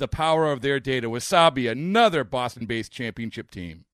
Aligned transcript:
the 0.00 0.08
power 0.08 0.50
of 0.50 0.62
their 0.62 0.80
data. 0.80 1.08
Wasabi, 1.08 1.70
another 1.70 2.24
Boston 2.24 2.66
based 2.66 2.90
championship 2.90 3.50
team. 3.50 3.84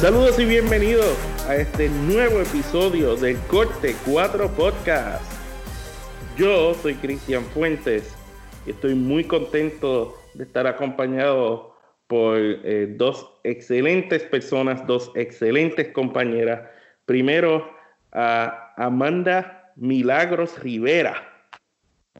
Saludos 0.00 0.38
y 0.38 0.44
bienvenidos 0.44 1.16
a 1.48 1.56
este 1.56 1.88
nuevo 1.88 2.40
episodio 2.40 3.16
del 3.16 3.38
Corte 3.46 3.96
4 4.04 4.50
Podcast. 4.50 5.33
Yo 6.36 6.74
soy 6.74 6.94
Cristian 6.94 7.44
Fuentes 7.44 8.12
y 8.66 8.70
estoy 8.70 8.96
muy 8.96 9.22
contento 9.22 10.16
de 10.34 10.42
estar 10.42 10.66
acompañado 10.66 11.76
por 12.08 12.36
eh, 12.38 12.92
dos 12.96 13.30
excelentes 13.44 14.24
personas, 14.24 14.84
dos 14.84 15.12
excelentes 15.14 15.92
compañeras. 15.92 16.68
Primero 17.06 17.70
a 18.10 18.74
Amanda 18.76 19.72
Milagros 19.76 20.58
Rivera. 20.58 21.14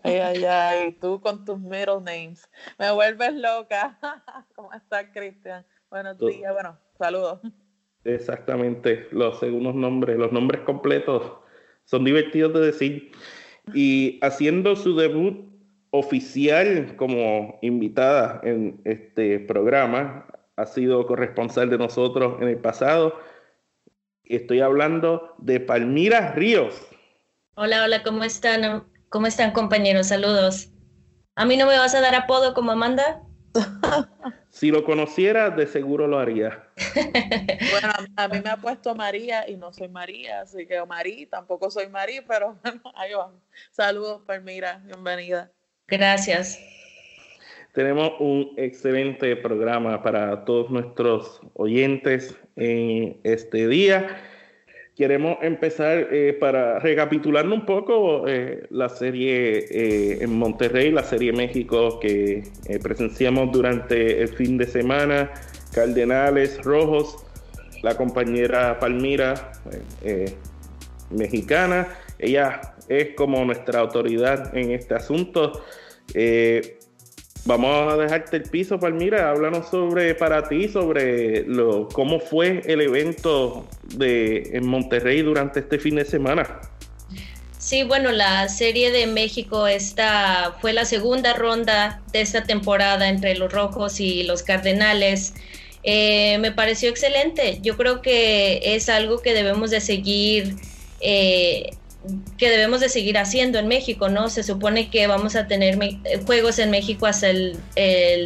Ay, 0.05 0.19
ay, 0.19 0.45
ay, 0.45 0.93
tú 1.01 1.21
con 1.21 1.45
tus 1.45 1.59
middle 1.59 2.01
names. 2.01 2.49
Me 2.79 2.93
vuelves 2.93 3.35
loca. 3.35 3.99
¿Cómo 4.55 4.73
estás, 4.73 5.07
Cristian? 5.13 5.67
Buenos 5.91 6.19
días, 6.19 6.53
bueno, 6.53 6.79
saludos. 6.97 7.41
Exactamente, 8.05 9.09
los 9.11 9.41
segundos 9.41 9.75
nombres, 9.75 10.17
los 10.19 10.31
nombres 10.31 10.61
completos 10.61 11.33
son 11.85 12.05
divertidos 12.05 12.55
de 12.55 12.61
decir. 12.61 13.13
Y 13.73 14.19
haciendo 14.23 14.77
su 14.77 14.95
debut 14.97 15.49
oficial 15.91 16.97
como 16.97 17.59
invitada 17.63 18.41
en 18.43 18.81
este 18.85 19.39
programa, 19.39 20.27
ha 20.57 20.67
sido 20.67 21.07
corresponsal 21.07 21.71
de 21.71 21.79
nosotros 21.79 22.41
en 22.41 22.49
el 22.49 22.59
pasado. 22.59 23.19
Estoy 24.25 24.61
hablando 24.61 25.35
de 25.39 25.61
Palmira 25.61 26.33
Ríos. 26.33 26.75
Hola, 27.55 27.85
hola, 27.85 28.03
¿cómo 28.03 28.25
están? 28.25 28.85
¿Cómo 29.09 29.27
están 29.27 29.53
compañeros? 29.53 30.09
Saludos. 30.09 30.69
¿A 31.37 31.45
mí 31.45 31.57
no 31.57 31.67
me 31.67 31.79
vas 31.79 31.95
a 31.95 32.01
dar 32.01 32.15
apodo 32.15 32.55
como 32.55 32.73
Amanda? 32.73 33.23
Si 34.51 34.71
lo 34.71 34.85
conociera, 34.85 35.51
de 35.51 35.67
seguro 35.67 36.07
lo 36.07 36.19
haría. 36.19 36.69
bueno, 36.95 37.89
a 38.17 38.29
mí 38.29 38.39
me 38.43 38.51
ha 38.51 38.57
puesto 38.57 38.95
María 38.95 39.49
y 39.49 39.57
no 39.57 39.73
soy 39.73 39.89
María, 39.89 40.43
así 40.43 40.67
que 40.67 40.85
María, 40.87 41.29
tampoco 41.29 41.71
soy 41.71 41.89
María, 41.89 42.25
pero 42.27 42.57
bueno, 42.63 42.81
ahí 42.95 43.15
vamos. 43.15 43.41
Saludos, 43.71 44.23
Palmira, 44.27 44.81
bienvenida. 44.85 45.51
Gracias. 45.89 46.61
Tenemos 47.73 48.13
un 48.21 48.53
excelente 48.57 49.35
programa 49.35 50.01
para 50.03 50.45
todos 50.45 50.71
nuestros 50.71 51.41
oyentes 51.55 52.37
en 52.55 53.19
este 53.25 53.67
día. 53.67 54.17
Queremos 54.97 55.39
empezar 55.43 56.07
eh, 56.13 56.37
para 56.39 56.79
recapitular 56.79 57.45
un 57.49 57.67
poco 57.67 58.29
eh, 58.29 58.65
la 58.71 58.89
serie 58.89 59.67
eh, 59.69 60.19
en 60.21 60.39
Monterrey, 60.39 60.93
la 60.93 61.03
serie 61.03 61.33
México 61.33 61.99
que 61.99 62.45
presenciamos 62.81 63.51
durante 63.51 64.23
el 64.23 64.29
fin 64.29 64.57
de 64.57 64.67
semana. 64.67 65.33
Cardenales 65.73 66.63
Rojos, 66.63 67.27
la 67.83 67.97
compañera 67.97 68.79
Palmira, 68.79 69.51
mexicana. 71.11 71.89
Ella 72.21 72.61
es 72.89 73.17
como 73.17 73.45
nuestra 73.45 73.81
autoridad 73.81 74.57
en 74.57 74.71
este 74.71 74.95
asunto. 74.95 75.65
Vamos 77.47 77.93
a 77.93 77.97
dejarte 77.97 78.39
el 78.39 78.45
piso, 78.45 78.81
Palmira. 78.81 79.31
Háblanos 79.31 79.69
sobre 79.69 80.15
para 80.15 80.49
ti, 80.49 80.69
sobre 80.69 81.45
lo, 81.45 81.89
cómo 81.89 82.19
fue 82.19 82.63
el 82.65 82.81
evento 82.81 83.69
de, 83.97 84.51
en 84.55 84.67
Monterrey 84.67 85.21
durante 85.21 85.61
este 85.61 85.79
fin 85.79 85.97
de 85.97 86.07
semana. 86.07 86.61
Sí, 87.59 87.83
bueno, 87.83 88.13
la 88.13 88.49
serie 88.49 88.91
de 88.91 89.07
México 89.07 89.67
esta 89.67 90.57
fue 90.61 90.73
la 90.73 90.87
segunda 90.87 91.35
ronda 91.35 92.03
de 92.13 92.23
esta 92.23 92.45
temporada 92.45 93.09
entre 93.09 93.37
los 93.37 93.53
Rojos 93.53 94.01
y 94.01 94.23
los 94.23 94.43
Cardenales. 94.43 95.35
Eh, 95.83 96.39
me 96.39 96.51
pareció 96.51 96.89
excelente. 96.89 97.59
Yo 97.63 97.77
creo 97.77 98.01
que 98.01 98.75
es 98.75 98.89
algo 98.89 99.21
que 99.21 99.35
debemos 99.35 99.71
de 99.71 99.83
seguir 99.83 100.57
eh, 101.01 101.71
que 102.37 102.51
debemos 102.51 102.81
de 102.81 102.89
seguir 102.89 103.19
haciendo 103.19 103.59
en 103.59 103.69
México, 103.69 104.09
¿no? 104.09 104.29
Se 104.29 104.43
supone 104.43 104.91
que 104.91 105.07
vamos 105.07 105.37
a 105.37 105.47
tener 105.47 105.79
juegos 106.27 106.59
en 106.59 106.71
México 106.71 107.07
hasta 107.07 107.31
el, 107.31 107.59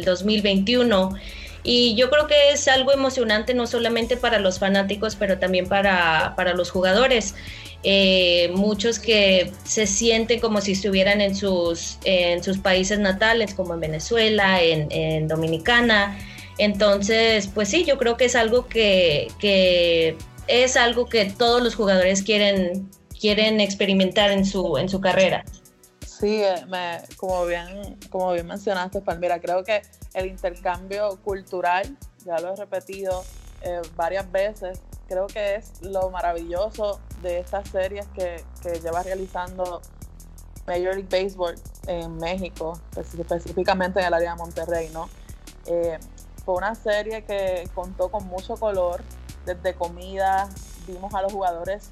2021 0.05 1.15
y 1.63 1.95
yo 1.95 2.09
creo 2.09 2.27
que 2.27 2.51
es 2.51 2.67
algo 2.67 2.91
emocionante 2.93 3.53
no 3.53 3.67
solamente 3.67 4.17
para 4.17 4.39
los 4.39 4.59
fanáticos, 4.59 5.15
pero 5.15 5.39
también 5.39 5.67
para, 5.67 6.53
los 6.55 6.71
jugadores. 6.71 7.35
Eh, 7.83 8.51
muchos 8.55 8.99
que 8.99 9.51
se 9.63 9.87
sienten 9.87 10.41
como 10.41 10.59
si 10.59 10.73
estuvieran 10.73 11.21
en 11.21 11.35
sus, 11.35 11.97
en 12.03 12.43
sus 12.43 12.57
países 12.57 12.99
natales, 12.99 13.53
como 13.53 13.73
en 13.73 13.79
Venezuela, 13.79 14.61
en, 14.61 15.27
Dominicana. 15.27 16.17
Entonces, 16.57 17.47
pues 17.53 17.69
sí, 17.69 17.85
yo 17.85 17.97
creo 17.97 18.17
que 18.17 18.25
es 18.25 18.35
algo 18.35 18.67
que, 18.67 19.29
que 19.39 20.17
es 20.47 20.75
algo 20.75 21.07
que 21.07 21.25
todos 21.25 21.61
los 21.61 21.75
jugadores 21.75 22.23
quieren, 22.23 22.89
quieren 23.19 23.59
experimentar 23.59 24.31
en 24.31 24.45
su, 24.45 24.77
en 24.77 24.89
su 24.89 25.01
carrera. 25.01 25.43
Sí, 26.05 26.41
eh, 26.43 26.65
como, 27.17 27.45
bien, 27.45 27.97
como 28.09 28.33
bien 28.33 28.47
mencionaste, 28.47 29.01
Palmira, 29.01 29.39
creo 29.39 29.63
que 29.63 29.81
el 30.13 30.25
intercambio 30.25 31.17
cultural, 31.23 31.97
ya 32.25 32.39
lo 32.39 32.53
he 32.53 32.55
repetido 32.55 33.23
eh, 33.61 33.81
varias 33.95 34.29
veces, 34.31 34.81
creo 35.07 35.27
que 35.27 35.55
es 35.55 35.81
lo 35.81 36.09
maravilloso 36.09 36.99
de 37.21 37.39
estas 37.39 37.69
series 37.69 38.05
que, 38.07 38.43
que 38.61 38.79
lleva 38.79 39.01
realizando 39.03 39.81
Major 40.67 40.95
League 40.95 41.07
Baseball 41.09 41.55
en 41.87 42.17
México, 42.17 42.79
específicamente 42.95 43.99
en 43.99 44.07
el 44.07 44.13
área 44.13 44.31
de 44.31 44.37
Monterrey, 44.37 44.89
¿no? 44.93 45.09
Eh, 45.65 45.97
fue 46.45 46.55
una 46.55 46.75
serie 46.75 47.23
que 47.23 47.67
contó 47.73 48.09
con 48.09 48.27
mucho 48.27 48.55
color, 48.55 49.03
desde 49.45 49.73
comida, 49.73 50.49
vimos 50.85 51.13
a 51.13 51.21
los 51.21 51.31
jugadores 51.31 51.91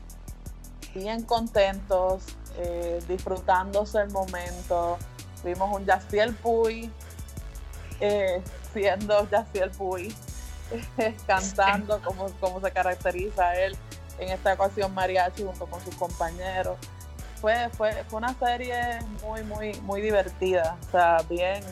bien 0.93 1.23
contentos, 1.23 2.23
eh, 2.57 2.99
disfrutándose 3.07 3.99
el 3.99 4.09
momento. 4.11 4.97
Vimos 5.43 5.75
un 5.75 5.85
Yaciel 5.85 6.33
Puy 6.33 6.91
eh, 7.99 8.41
siendo 8.73 9.29
Yaciel 9.29 9.71
Puy, 9.71 10.13
cantando 11.27 12.01
como, 12.01 12.31
como 12.39 12.61
se 12.61 12.71
caracteriza 12.71 13.55
él 13.55 13.75
en 14.19 14.29
esta 14.29 14.53
ocasión 14.53 14.93
mariachi 14.93 15.43
junto 15.43 15.65
con 15.67 15.83
sus 15.83 15.95
compañeros. 15.95 16.77
Fue, 17.39 17.69
fue, 17.69 18.03
fue 18.07 18.17
una 18.17 18.33
serie 18.39 18.99
muy, 19.23 19.43
muy, 19.43 19.79
muy 19.81 20.01
divertida. 20.01 20.75
O 20.87 20.91
sea, 20.91 21.17
bien, 21.29 21.63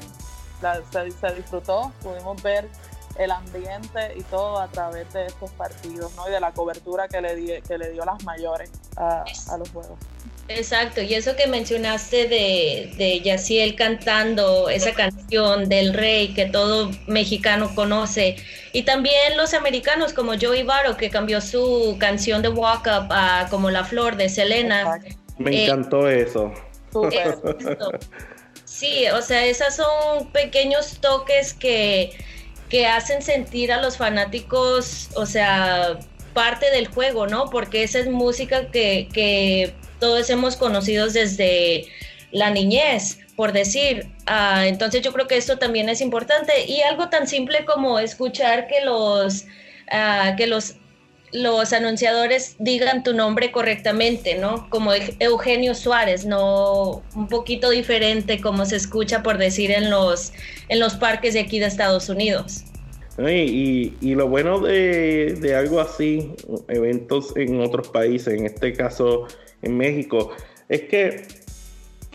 se, 0.91 1.11
se 1.11 1.35
disfrutó. 1.35 1.91
Pudimos 2.01 2.41
ver 2.43 2.69
el 3.17 3.31
ambiente 3.31 4.13
y 4.15 4.21
todo 4.23 4.59
a 4.59 4.67
través 4.67 5.11
de 5.13 5.25
estos 5.25 5.51
partidos, 5.51 6.13
¿no? 6.15 6.27
Y 6.27 6.31
de 6.31 6.39
la 6.39 6.51
cobertura 6.51 7.07
que 7.07 7.21
le, 7.21 7.35
di, 7.35 7.61
que 7.67 7.77
le 7.77 7.91
dio 7.91 8.05
las 8.05 8.23
mayores 8.23 8.69
a, 8.97 9.23
los 9.57 9.69
juegos. 9.69 9.97
Exacto, 10.47 11.01
y 11.01 11.15
eso 11.15 11.35
que 11.35 11.47
mencionaste 11.47 12.27
de, 12.27 12.93
de 12.97 13.21
Yaciel 13.21 13.75
cantando 13.75 14.69
esa 14.69 14.93
canción 14.93 15.69
del 15.69 15.93
rey 15.93 16.35
que 16.35 16.45
todo 16.45 16.91
mexicano 17.07 17.73
conoce, 17.73 18.35
y 18.71 18.83
también 18.83 19.37
los 19.37 19.53
americanos 19.53 20.13
como 20.13 20.33
Joey 20.39 20.63
Varo 20.63 20.97
que 20.97 21.09
cambió 21.09 21.41
su 21.41 21.97
canción 21.99 22.41
de 22.41 22.49
Walk 22.49 22.85
Up 22.85 23.07
a 23.09 23.47
como 23.49 23.71
La 23.71 23.85
Flor 23.85 24.17
de 24.17 24.29
Selena. 24.29 24.99
Me 25.37 25.51
eh, 25.51 25.65
encantó 25.65 26.07
eso. 26.09 26.53
Sí, 28.65 29.05
o 29.07 29.21
sea, 29.21 29.45
esos 29.45 29.75
son 29.75 30.31
pequeños 30.33 30.99
toques 30.99 31.53
que, 31.53 32.11
que 32.69 32.87
hacen 32.87 33.21
sentir 33.21 33.71
a 33.71 33.81
los 33.81 33.97
fanáticos, 33.97 35.09
o 35.15 35.25
sea, 35.25 35.99
parte 36.33 36.69
del 36.71 36.87
juego, 36.87 37.27
¿no? 37.27 37.49
Porque 37.49 37.83
esa 37.83 37.99
es 37.99 38.09
música 38.09 38.71
que, 38.71 39.07
que 39.13 39.73
todos 39.99 40.29
hemos 40.29 40.55
conocido 40.55 41.07
desde 41.07 41.87
la 42.31 42.49
niñez, 42.51 43.19
por 43.35 43.53
decir. 43.53 44.07
Ah, 44.25 44.67
entonces 44.67 45.01
yo 45.01 45.13
creo 45.13 45.27
que 45.27 45.37
esto 45.37 45.57
también 45.57 45.89
es 45.89 46.01
importante. 46.01 46.65
Y 46.65 46.81
algo 46.81 47.09
tan 47.09 47.27
simple 47.27 47.65
como 47.65 47.99
escuchar 47.99 48.67
que 48.67 48.81
los, 48.81 49.45
ah, 49.91 50.33
que 50.37 50.47
los, 50.47 50.75
los 51.31 51.73
anunciadores 51.73 52.55
digan 52.59 53.03
tu 53.03 53.13
nombre 53.13 53.51
correctamente, 53.51 54.35
¿no? 54.35 54.69
Como 54.69 54.91
Eugenio 55.19 55.75
Suárez, 55.75 56.25
no 56.25 57.03
un 57.15 57.27
poquito 57.27 57.69
diferente 57.69 58.39
como 58.39 58.65
se 58.65 58.77
escucha 58.77 59.23
por 59.23 59.37
decir 59.37 59.71
en 59.71 59.89
los, 59.89 60.31
en 60.69 60.79
los 60.79 60.95
parques 60.95 61.33
de 61.33 61.41
aquí 61.41 61.59
de 61.59 61.65
Estados 61.65 62.09
Unidos. 62.09 62.63
Y, 63.17 63.93
y, 64.01 64.15
lo 64.15 64.27
bueno 64.27 64.59
de, 64.59 65.37
de, 65.39 65.55
algo 65.55 65.79
así, 65.79 66.33
eventos 66.67 67.35
en 67.37 67.61
otros 67.61 67.87
países, 67.87 68.33
en 68.33 68.45
este 68.45 68.73
caso 68.73 69.27
en 69.61 69.77
México, 69.77 70.31
es 70.67 70.81
que 70.81 71.25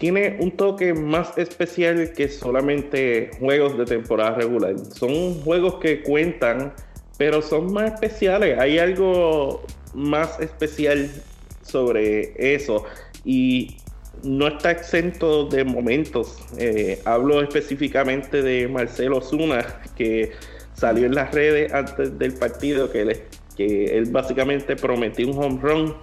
tiene 0.01 0.39
un 0.41 0.51
toque 0.53 0.95
más 0.95 1.37
especial 1.37 2.13
que 2.15 2.29
solamente 2.29 3.31
juegos 3.39 3.77
de 3.77 3.85
temporada 3.85 4.33
regular. 4.37 4.79
Son 4.79 5.41
juegos 5.43 5.75
que 5.77 6.03
cuentan, 6.03 6.73
pero 7.21 7.43
son 7.43 7.71
más 7.71 7.93
especiales. 7.93 8.59
Hay 8.59 8.79
algo 8.79 9.63
más 9.93 10.41
especial 10.41 11.11
sobre 11.61 12.33
eso 12.55 12.87
y 13.27 13.77
no 14.23 14.49
está 14.49 14.71
exento 14.71 15.45
de 15.45 15.63
momentos. 15.65 16.39
Eh, 16.57 16.99
hablo 17.05 17.43
específicamente 17.43 18.41
de 18.41 18.67
Marcelo 18.69 19.21
Zuna, 19.21 19.83
que 19.97 20.33
salió 20.73 21.05
en 21.05 21.15
las 21.15 21.35
redes 21.35 21.71
antes 21.75 22.19
del 22.19 22.33
partido 22.33 22.91
que 22.91 23.03
él, 23.03 23.23
que 23.55 23.99
él 23.99 24.11
básicamente 24.11 24.75
prometió 24.75 25.29
un 25.29 25.45
home 25.45 25.61
run 25.61 25.97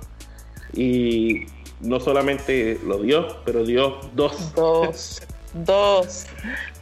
y 0.75 1.47
no 1.81 1.99
solamente 1.99 2.79
lo 2.85 3.01
dio, 3.01 3.41
pero 3.43 3.65
dio 3.65 4.01
dos. 4.13 4.53
Dos. 4.53 5.23
Dos. 5.65 6.27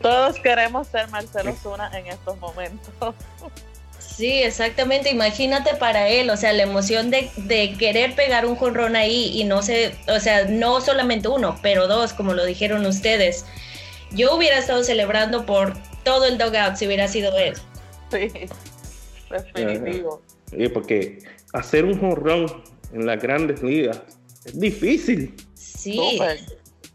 Todos 0.01 0.37
queremos 0.41 0.87
ser 0.87 1.07
Marcelo 1.07 1.53
Zuna 1.53 1.89
en 1.97 2.07
estos 2.07 2.37
momentos. 2.37 2.91
Sí, 4.15 4.43
exactamente. 4.43 5.09
Imagínate 5.09 5.75
para 5.75 6.07
él, 6.07 6.29
o 6.29 6.37
sea, 6.37 6.53
la 6.53 6.63
emoción 6.63 7.11
de, 7.11 7.29
querer 7.77 8.15
pegar 8.15 8.45
un 8.45 8.55
jonrón 8.55 8.95
ahí 8.95 9.31
y 9.33 9.43
no 9.43 9.61
sé, 9.61 9.93
o 10.07 10.19
sea, 10.19 10.45
no 10.45 10.79
solamente 10.79 11.27
uno, 11.27 11.59
pero 11.61 11.87
dos, 11.87 12.13
como 12.13 12.33
lo 12.33 12.45
dijeron 12.45 12.85
ustedes. 12.85 13.45
Yo 14.11 14.35
hubiera 14.35 14.57
estado 14.57 14.83
celebrando 14.83 15.45
por 15.45 15.73
todo 16.03 16.25
el 16.25 16.37
dugout 16.37 16.75
si 16.75 16.87
hubiera 16.87 17.07
sido 17.07 17.37
él. 17.37 17.53
Sí, 19.31 19.51
definitivo. 19.53 20.21
Sí, 20.51 20.69
porque 20.69 21.17
hacer 21.53 21.83
un 21.83 21.99
jonrón 21.99 22.45
en 22.93 23.07
las 23.07 23.21
grandes 23.21 23.61
ligas 23.63 23.99
es 24.45 24.57
difícil. 24.57 25.33
Sí. 25.55 26.19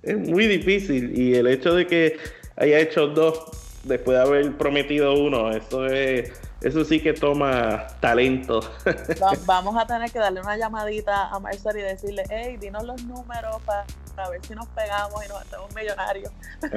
Es 0.02 0.16
muy 0.16 0.46
difícil. 0.46 1.18
Y 1.18 1.34
el 1.34 1.48
hecho 1.48 1.74
de 1.74 1.86
que 1.86 2.16
haya 2.56 2.78
hecho 2.78 3.08
dos 3.08 3.40
después 3.84 4.16
de 4.16 4.22
haber 4.22 4.56
prometido 4.56 5.14
uno, 5.14 5.50
eso 5.50 5.86
es. 5.86 6.32
Eso 6.60 6.84
sí 6.84 7.00
que 7.00 7.14
toma 7.14 7.86
talento. 8.00 8.60
Vamos 9.46 9.76
a 9.76 9.86
tener 9.86 10.10
que 10.10 10.18
darle 10.18 10.40
una 10.40 10.56
llamadita 10.56 11.28
a 11.28 11.38
Marcel 11.38 11.78
y 11.78 11.82
decirle, 11.82 12.24
hey, 12.28 12.58
dinos 12.58 12.84
los 12.84 13.02
números 13.04 13.56
para, 13.64 13.84
ver 14.28 14.44
si 14.44 14.54
nos 14.54 14.66
pegamos 14.68 15.24
y 15.24 15.28
nos 15.28 15.40
hacemos 15.40 15.74
millonarios. 15.74 16.32
Ah. 16.62 16.68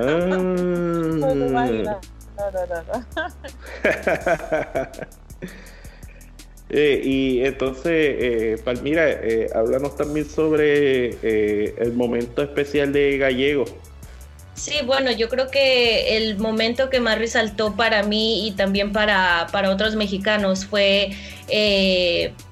No, 2.35 2.49
no, 2.49 2.65
no, 2.65 2.83
no. 2.83 2.99
Eh, 6.75 7.01
y 7.03 7.45
entonces, 7.45 7.85
eh, 7.85 8.57
Palmira, 8.63 9.07
eh, 9.07 9.47
háblanos 9.53 9.95
también 9.95 10.27
sobre 10.27 11.09
eh, 11.21 11.75
el 11.77 11.93
momento 11.93 12.41
especial 12.41 12.91
de 12.91 13.19
Gallego. 13.19 13.65
Sí, 14.55 14.75
bueno, 14.85 15.11
yo 15.11 15.29
creo 15.29 15.49
que 15.49 16.17
el 16.17 16.37
momento 16.37 16.89
que 16.89 16.99
más 16.99 17.17
resaltó 17.17 17.75
para 17.75 18.03
mí 18.03 18.47
y 18.47 18.51
también 18.51 18.91
para, 18.91 19.47
para 19.51 19.71
otros 19.71 19.95
mexicanos 19.95 20.65
fue 20.65 21.11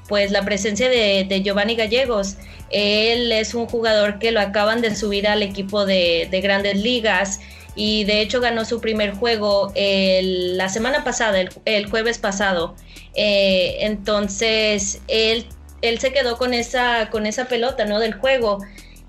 pues 0.07 0.31
la 0.31 0.43
presencia 0.43 0.89
de, 0.89 1.41
Giovanni 1.43 1.75
Gallegos. 1.75 2.35
Él 2.69 3.31
es 3.31 3.53
un 3.53 3.67
jugador 3.67 4.19
que 4.19 4.31
lo 4.31 4.41
acaban 4.41 4.81
de 4.81 4.95
subir 4.95 5.27
al 5.27 5.43
equipo 5.43 5.85
de, 5.85 6.27
grandes 6.43 6.75
ligas 6.75 7.39
y 7.75 8.03
de 8.03 8.21
hecho 8.21 8.41
ganó 8.41 8.65
su 8.65 8.81
primer 8.81 9.13
juego 9.13 9.71
la 9.75 10.69
semana 10.69 11.03
pasada, 11.03 11.39
el 11.65 11.89
jueves 11.89 12.17
pasado. 12.17 12.75
Eh, 13.15 13.77
entonces, 13.81 15.01
él, 15.07 15.45
él 15.81 15.99
se 15.99 16.11
quedó 16.11 16.37
con 16.37 16.53
esa, 16.53 17.09
con 17.09 17.25
esa 17.25 17.45
pelota, 17.45 17.85
¿no? 17.85 17.99
Del 17.99 18.13
juego. 18.13 18.59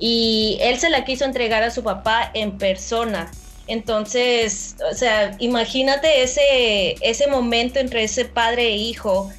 Y 0.04 0.58
él 0.60 0.80
se 0.80 0.90
la 0.90 1.04
quiso 1.04 1.24
entregar 1.24 1.62
a 1.62 1.70
su 1.70 1.84
papá 1.84 2.28
en 2.34 2.58
persona. 2.58 3.30
Entonces, 3.68 4.74
o 4.90 4.94
sea, 4.94 5.36
imagínate 5.38 6.24
ese, 6.24 6.96
ese 7.02 7.28
momento 7.28 7.78
entre 7.78 8.02
ese 8.02 8.24
padre 8.24 8.66
e 8.66 8.76
hijo 8.76 9.30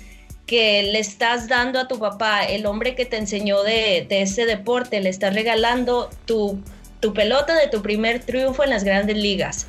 que 0.45 0.83
le 0.83 1.00
estás 1.00 1.50
dando 1.50 1.81
a 1.81 1.89
tu 1.89 2.00
papá, 2.00 2.45
el 2.45 2.65
hombre 2.65 2.95
que 2.95 3.04
te 3.06 3.18
enseñó 3.18 3.62
de, 3.63 4.06
de 4.07 4.21
ese 4.21 4.45
deporte, 4.45 5.01
le 5.01 5.10
estás 5.10 5.33
regalando 5.33 6.10
tu, 6.24 6.57
tu 7.01 7.13
pelota 7.13 7.56
de 7.56 7.68
tu 7.68 7.81
primer 7.81 8.21
triunfo 8.24 8.63
en 8.63 8.69
las 8.69 8.86
grandes 8.86 9.18
ligas. 9.18 9.68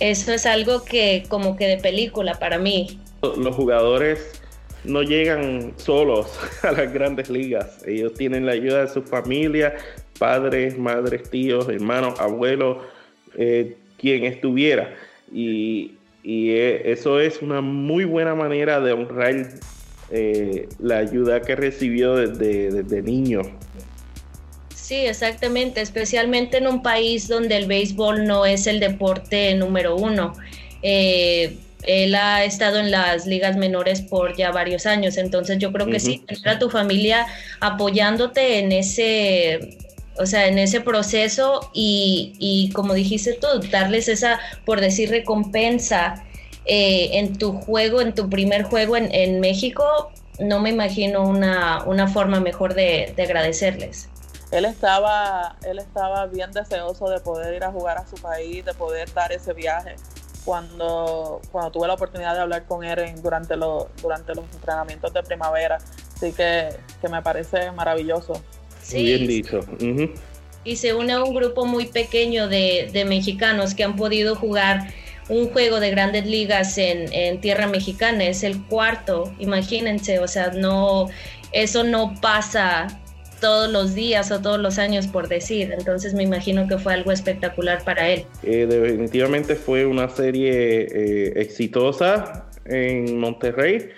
Eso 0.00 0.32
es 0.32 0.44
algo 0.44 0.82
que 0.84 1.24
como 1.28 1.54
que 1.54 1.68
de 1.68 1.76
película 1.76 2.40
para 2.40 2.58
mí 2.58 2.98
los 3.22 3.54
jugadores 3.54 4.40
no 4.84 5.02
llegan 5.02 5.72
solos 5.76 6.38
a 6.62 6.72
las 6.72 6.92
grandes 6.92 7.30
ligas. 7.30 7.82
Ellos 7.86 8.14
tienen 8.14 8.46
la 8.46 8.52
ayuda 8.52 8.82
de 8.82 8.88
su 8.88 9.02
familia, 9.02 9.74
padres, 10.18 10.78
madres, 10.78 11.28
tíos, 11.30 11.68
hermanos, 11.68 12.18
abuelos, 12.20 12.78
eh, 13.36 13.76
quien 13.98 14.24
estuviera. 14.24 14.94
Y, 15.32 15.92
eh, 16.26 16.82
eso 16.86 17.20
es 17.20 17.42
una 17.42 17.60
muy 17.60 18.04
buena 18.04 18.34
manera 18.34 18.80
de 18.80 18.92
honrar 18.92 19.48
eh, 20.10 20.68
la 20.78 20.98
ayuda 20.98 21.42
que 21.42 21.54
recibió 21.54 22.14
desde, 22.14 23.02
niño. 23.02 23.42
Sí, 24.74 24.96
exactamente, 25.06 25.80
especialmente 25.80 26.58
en 26.58 26.66
un 26.66 26.82
país 26.82 27.28
donde 27.28 27.56
el 27.56 27.66
béisbol 27.66 28.26
no 28.26 28.46
es 28.46 28.66
el 28.66 28.80
deporte 28.80 29.54
número 29.54 29.96
uno. 29.96 30.34
Él 31.86 32.14
ha 32.14 32.44
estado 32.44 32.78
en 32.78 32.90
las 32.90 33.26
ligas 33.26 33.56
menores 33.56 34.00
por 34.00 34.36
ya 34.36 34.50
varios 34.50 34.86
años, 34.86 35.16
entonces 35.16 35.58
yo 35.58 35.72
creo 35.72 35.86
que 35.86 36.00
sí, 36.00 36.24
tener 36.26 36.48
a 36.48 36.58
tu 36.58 36.70
familia 36.70 37.26
apoyándote 37.60 38.58
en 38.58 38.72
ese, 38.72 39.78
o 40.18 40.26
sea, 40.26 40.46
en 40.46 40.58
ese 40.58 40.80
proceso 40.80 41.70
y, 41.74 42.70
como 42.74 42.94
dijiste 42.94 43.34
tú, 43.34 43.46
darles 43.70 44.08
esa, 44.08 44.40
por 44.64 44.80
decir, 44.80 45.10
recompensa 45.10 46.24
eh, 46.64 47.10
en 47.18 47.36
tu 47.36 47.52
juego, 47.52 48.00
en 48.00 48.14
tu 48.14 48.30
primer 48.30 48.62
juego 48.62 48.96
en, 48.96 49.40
México, 49.40 50.10
no 50.38 50.60
me 50.60 50.70
imagino 50.70 51.22
una, 51.22 51.84
una 51.84 52.08
forma 52.08 52.40
mejor 52.40 52.74
de, 52.74 53.12
de, 53.14 53.22
agradecerles. 53.22 54.08
Él 54.50 54.64
estaba, 54.64 55.56
él 55.66 55.78
estaba 55.78 56.26
bien 56.26 56.50
deseoso 56.52 57.08
de 57.10 57.20
poder 57.20 57.54
ir 57.54 57.64
a 57.64 57.72
jugar 57.72 57.98
a 57.98 58.06
su 58.06 58.16
país, 58.16 58.64
de 58.64 58.72
poder 58.72 59.12
dar 59.12 59.32
ese 59.32 59.52
viaje 59.52 59.96
cuando, 60.44 61.40
cuando 61.50 61.70
tuve 61.70 61.86
la 61.88 61.94
oportunidad 61.94 62.34
de 62.34 62.40
hablar 62.40 62.64
con 62.66 62.84
él 62.84 63.14
durante, 63.22 63.56
los, 63.56 63.86
durante 64.00 64.34
los 64.34 64.44
entrenamientos 64.52 65.12
de 65.12 65.22
primavera. 65.22 65.78
Así 66.14 66.32
que, 66.32 66.68
me 67.10 67.22
parece 67.22 67.70
maravilloso. 67.72 68.42
Sí, 68.82 69.02
Bien 69.02 69.26
dicho. 69.26 69.60
Y 70.64 70.76
se 70.76 70.94
une 70.94 71.12
a 71.12 71.22
un 71.22 71.34
grupo 71.34 71.66
muy 71.66 71.86
pequeño 71.86 72.48
de, 72.48 72.90
de, 72.92 73.04
mexicanos 73.04 73.74
que 73.74 73.84
han 73.84 73.96
podido 73.96 74.34
jugar 74.34 74.88
un 75.28 75.50
juego 75.50 75.80
de 75.80 75.90
grandes 75.90 76.26
ligas 76.26 76.76
en, 76.78 77.12
en 77.12 77.40
tierra 77.40 77.66
mexicana. 77.66 78.24
Es 78.24 78.42
el 78.42 78.62
cuarto, 78.66 79.32
imagínense, 79.38 80.18
o 80.20 80.28
sea, 80.28 80.48
no, 80.48 81.08
eso 81.52 81.84
no 81.84 82.14
pasa 82.20 83.00
todos 83.44 83.70
los 83.70 83.94
días 83.94 84.30
o 84.30 84.40
todos 84.40 84.58
los 84.58 84.78
años, 84.78 85.06
por 85.06 85.28
decir. 85.28 85.70
Entonces 85.76 86.14
me 86.14 86.22
imagino 86.22 86.66
que 86.66 86.78
fue 86.78 86.94
algo 86.94 87.12
espectacular 87.12 87.84
para 87.84 88.08
él. 88.08 88.24
Eh, 88.42 88.64
definitivamente 88.66 89.54
fue 89.54 89.84
una 89.84 90.08
serie 90.08 90.88
eh, 90.90 91.32
exitosa 91.36 92.46
en 92.64 93.18
Monterrey. 93.18 93.90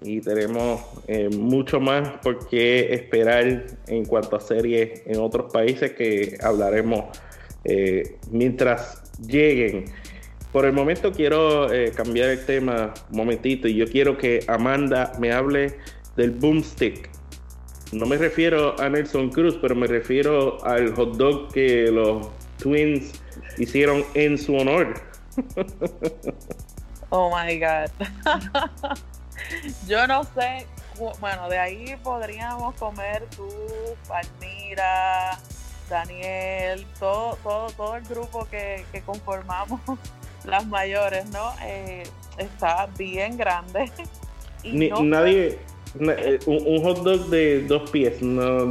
y 0.00 0.20
tenemos 0.20 0.80
eh, 1.08 1.28
mucho 1.28 1.80
más 1.80 2.20
por 2.22 2.48
qué 2.48 2.94
esperar 2.94 3.66
en 3.88 4.04
cuanto 4.04 4.36
a 4.36 4.40
series 4.40 5.02
en 5.06 5.18
otros 5.18 5.52
países 5.52 5.90
que 5.94 6.38
hablaremos 6.40 7.06
eh, 7.64 8.16
mientras 8.30 9.02
lleguen. 9.26 9.86
Por 10.52 10.66
el 10.66 10.72
momento 10.72 11.10
quiero 11.10 11.72
eh, 11.72 11.90
cambiar 11.96 12.28
el 12.28 12.46
tema 12.46 12.94
un 13.10 13.16
momentito 13.16 13.66
y 13.66 13.74
yo 13.74 13.86
quiero 13.88 14.16
que 14.16 14.44
Amanda 14.46 15.14
me 15.18 15.32
hable 15.32 15.74
del 16.16 16.30
boomstick. 16.30 17.17
No 17.92 18.04
me 18.06 18.16
refiero 18.16 18.78
a 18.78 18.88
Nelson 18.88 19.30
Cruz, 19.30 19.58
pero 19.60 19.74
me 19.74 19.86
refiero 19.86 20.62
al 20.64 20.94
hot 20.94 21.16
dog 21.16 21.52
que 21.52 21.90
los 21.90 22.28
Twins 22.58 23.12
hicieron 23.56 24.04
en 24.14 24.36
su 24.36 24.56
honor. 24.56 25.00
oh 27.10 27.30
my 27.34 27.58
God. 27.58 27.90
Yo 29.88 30.06
no 30.06 30.24
sé, 30.24 30.66
bueno, 31.20 31.48
de 31.48 31.58
ahí 31.58 31.96
podríamos 32.02 32.74
comer 32.74 33.24
tú, 33.34 33.48
Palmira, 34.06 35.38
Daniel, 35.88 36.86
todo, 36.98 37.38
todo, 37.42 37.70
todo 37.70 37.96
el 37.96 38.04
grupo 38.04 38.46
que, 38.50 38.84
conformamos 39.06 39.80
las 40.44 40.66
mayores, 40.66 41.26
¿no? 41.30 41.54
Eh, 41.62 42.02
está 42.36 42.86
bien 42.98 43.36
grande. 43.36 43.90
Y 44.62 44.72
nadie, 44.72 45.58
eh, 46.00 46.38
un, 46.46 46.82
hot 46.82 47.02
dog 47.02 47.26
de 47.28 47.62
dos 47.62 47.90
pies, 47.90 48.22
no, 48.22 48.62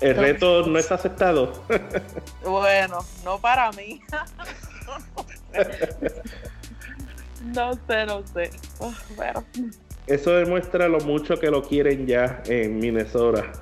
el 0.00 0.16
reto 0.16 0.66
no 0.66 0.78
es 0.78 0.90
aceptado. 0.90 1.52
bueno, 2.44 2.98
no 3.24 3.38
para 3.38 3.70
mí. 3.72 4.00
No 7.54 7.72
sé, 7.74 8.06
no 8.06 8.22
sé. 8.28 8.50
pero... 9.16 9.44
Eso 10.06 10.30
demuestra 10.32 10.88
lo 10.88 10.98
mucho 11.00 11.38
que 11.38 11.50
lo 11.50 11.62
quieren 11.62 12.06
ya 12.06 12.42
en 12.46 12.78
Minnesota. 12.78 13.52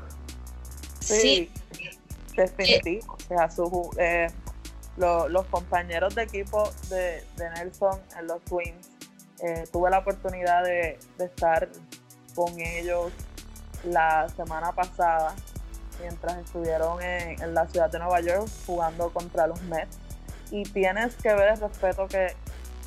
Sí, 1.01 1.51
definitivo. 2.35 3.15
O 3.15 3.21
sea, 3.21 3.49
eh, 3.99 4.29
los 4.97 5.47
compañeros 5.47 6.15
de 6.15 6.23
equipo 6.23 6.71
de, 6.89 7.23
Nelson 7.39 8.01
en 8.19 8.27
los 8.27 8.43
Twins, 8.45 8.91
eh, 9.43 9.65
tuve 9.73 9.91
la 9.91 9.99
oportunidad 9.99 10.65
de, 10.65 10.99
estar 11.19 11.69
con 12.35 12.59
ellos 12.59 13.13
la 13.85 14.29
semana 14.29 14.73
pasada 14.73 15.35
mientras 16.01 16.39
estuvieron 16.39 17.03
en, 17.03 17.55
la 17.55 17.67
ciudad 17.67 17.91
de 17.91 17.99
Nueva 17.99 18.21
York 18.21 18.49
jugando 18.67 19.11
contra 19.11 19.47
los 19.47 19.61
Mets. 19.63 19.99
Y 20.51 20.65
tienes 20.65 21.15
que 21.17 21.33
ver 21.33 21.55
el 21.55 21.61
respeto 21.61 22.09
que, 22.09 22.35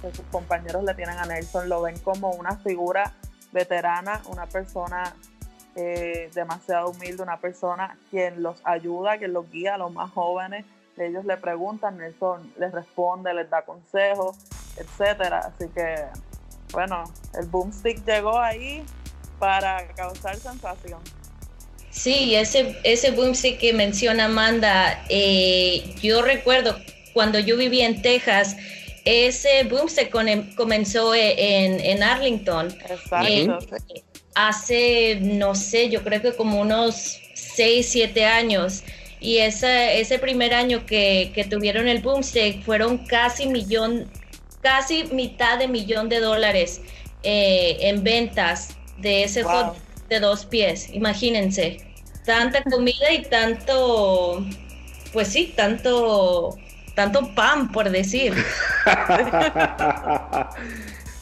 que 0.01 0.13
sus 0.13 0.25
compañeros 0.31 0.83
le 0.83 0.93
tienen 0.95 1.17
a 1.17 1.25
Nelson, 1.25 1.69
lo 1.69 1.81
ven 1.81 1.97
como 1.99 2.31
una 2.31 2.57
figura 2.57 3.13
veterana, 3.51 4.21
una 4.29 4.47
persona 4.47 5.15
eh, 5.75 6.29
demasiado 6.33 6.89
humilde, 6.89 7.23
una 7.23 7.37
persona 7.37 7.97
quien 8.09 8.43
los 8.43 8.59
ayuda, 8.63 9.17
quien 9.17 9.33
los 9.33 9.49
guía 9.49 9.75
a 9.75 9.77
los 9.77 9.93
más 9.93 10.11
jóvenes. 10.11 10.65
Ellos 10.97 11.25
le 11.25 11.37
preguntan, 11.37 11.97
Nelson 11.97 12.53
les 12.57 12.71
responde, 12.71 13.33
les 13.33 13.49
da 13.49 13.63
consejos, 13.63 14.37
etcétera. 14.77 15.39
Así 15.39 15.69
que, 15.69 16.05
bueno, 16.71 17.05
el 17.33 17.47
boomstick 17.47 18.05
llegó 18.05 18.37
ahí 18.37 18.85
para 19.43 19.85
causar 19.93 20.37
sensación. 20.37 21.01
Sí, 21.89 22.33
ese, 22.33 22.77
ese 22.85 23.11
boomstick 23.11 23.59
que 23.59 23.73
menciona 23.73 24.25
Amanda, 24.25 25.03
eh, 25.09 25.83
yo 26.01 26.21
recuerdo 26.21 26.79
cuando 27.11 27.39
yo 27.39 27.57
vivía 27.57 27.85
en 27.85 28.01
Texas, 28.01 28.55
ese 29.03 29.65
boom 29.65 29.89
se 29.89 30.09
comenzó 30.09 31.13
en, 31.13 32.01
Arlington. 32.01 32.67
Exacto. 32.89 33.27
Eh, 33.27 34.03
hace, 34.33 35.19
no 35.19 35.55
sé, 35.55 35.89
yo 35.89 36.03
creo 36.03 36.21
que 36.21 36.33
como 36.33 36.61
unos 36.61 37.19
6, 37.33 37.85
7 37.85 38.25
años. 38.25 38.81
Y 39.19 39.39
ese, 39.39 39.99
ese 39.99 40.19
primer 40.19 40.53
año 40.53 40.85
que, 40.85 41.45
tuvieron 41.49 41.89
el 41.89 41.99
boomstick 41.99 42.63
fueron 42.63 42.99
casi 42.99 43.47
millón, 43.47 44.09
casi 44.61 45.03
mitad 45.11 45.59
de 45.59 45.67
millón 45.67 46.07
de 46.07 46.21
dólares 46.21 46.79
eh, 47.23 47.77
en 47.81 48.05
ventas 48.05 48.77
de 49.03 49.23
ese 49.23 49.43
hot 49.43 49.77
de 50.09 50.19
dos 50.19 50.45
pies. 50.45 50.89
Imagínense, 50.91 51.85
tanta 52.25 52.63
comida 52.63 53.11
y 53.11 53.23
tanto, 53.23 54.43
pues 55.11 55.27
sí, 55.27 55.53
tanto 55.55 56.57
tanto 56.95 57.33
pan, 57.35 57.71
por 57.71 57.89
decir. 57.89 58.33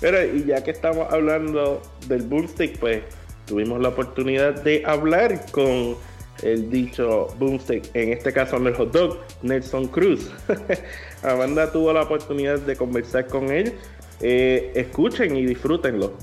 Pero, 0.01 0.35
y 0.35 0.45
ya 0.45 0.63
que 0.63 0.71
estamos 0.71 1.11
hablando 1.11 1.81
del 2.07 2.23
boomstick, 2.23 2.77
pues 2.79 3.03
tuvimos 3.45 3.79
la 3.81 3.89
oportunidad 3.89 4.61
de 4.63 4.83
hablar 4.85 5.45
con 5.51 5.95
el 6.41 6.71
dicho 6.71 7.27
boomstick, 7.37 7.95
en 7.95 8.13
este 8.13 8.33
caso 8.33 8.57
en 8.57 8.67
el 8.67 8.73
hot 8.73 8.91
dog, 8.91 9.19
Nelson 9.43 9.87
Cruz. 9.87 10.31
Amanda 11.23 11.71
tuvo 11.71 11.93
la 11.93 12.01
oportunidad 12.01 12.59
de 12.59 12.75
conversar 12.75 13.27
con 13.27 13.51
él. 13.51 13.73
Eh, 14.21 14.71
escuchen 14.75 15.35
y 15.35 15.45
disfrútenlo. 15.45 16.13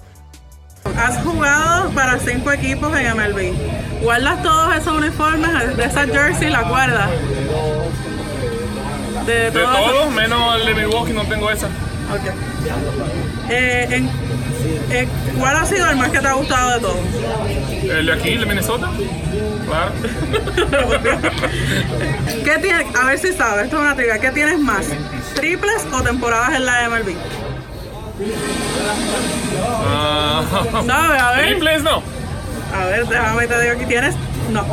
Has 0.96 1.22
jugado 1.22 1.90
para 1.90 2.18
cinco 2.18 2.52
equipos 2.52 2.96
en 2.96 3.16
MLB. 3.16 3.52
¿Guardas 4.02 4.42
todos 4.42 4.76
esos 4.76 4.96
uniformes 4.96 5.76
de 5.76 5.84
esa 5.84 6.06
jersey? 6.06 6.50
¿La 6.50 6.62
guardas? 6.62 7.10
De, 9.26 9.50
todos, 9.50 10.10
menos 10.12 10.60
el 10.60 10.66
de 10.66 10.74
Milwaukee, 10.74 11.12
no 11.12 11.24
tengo 11.24 11.50
esa. 11.50 11.66
Ok. 11.66 12.32
Eh, 13.50 14.08
eh, 14.90 15.08
¿Cuál 15.38 15.56
ha 15.56 15.66
sido 15.66 15.88
el 15.90 15.96
más 15.96 16.10
que 16.10 16.20
te 16.20 16.26
ha 16.26 16.32
gustado 16.32 16.74
de 16.74 16.80
todos? 16.80 16.98
El 17.82 18.06
de 18.06 18.12
aquí, 18.12 18.30
el 18.30 18.40
de 18.40 18.46
Minnesota. 18.46 18.90
Claro. 19.66 19.92
¿Qué 22.44 22.58
tienes? 22.58 22.86
A 22.96 23.04
ver 23.04 23.18
si 23.18 23.32
sabes, 23.32 23.64
esto 23.64 23.76
es 23.76 23.82
una 23.82 23.94
trivia. 23.94 24.18
¿Qué 24.18 24.30
tienes 24.30 24.58
más? 24.58 24.86
¿Triples 25.34 25.86
o 25.92 26.02
temporadas 26.02 26.54
en 26.54 26.64
la 26.64 26.88
MLB? 26.88 27.14
Uh, 28.18 28.22
¿Sabes? 30.86 31.22
A 31.22 31.32
ver. 31.32 31.46
¿Triples 31.46 31.82
no? 31.82 32.02
A 32.74 32.84
ver, 32.86 33.06
déjame 33.06 33.46
te 33.46 33.60
digo 33.62 33.74
aquí. 33.74 33.84
¿Tienes? 33.86 34.16
No. 34.50 34.64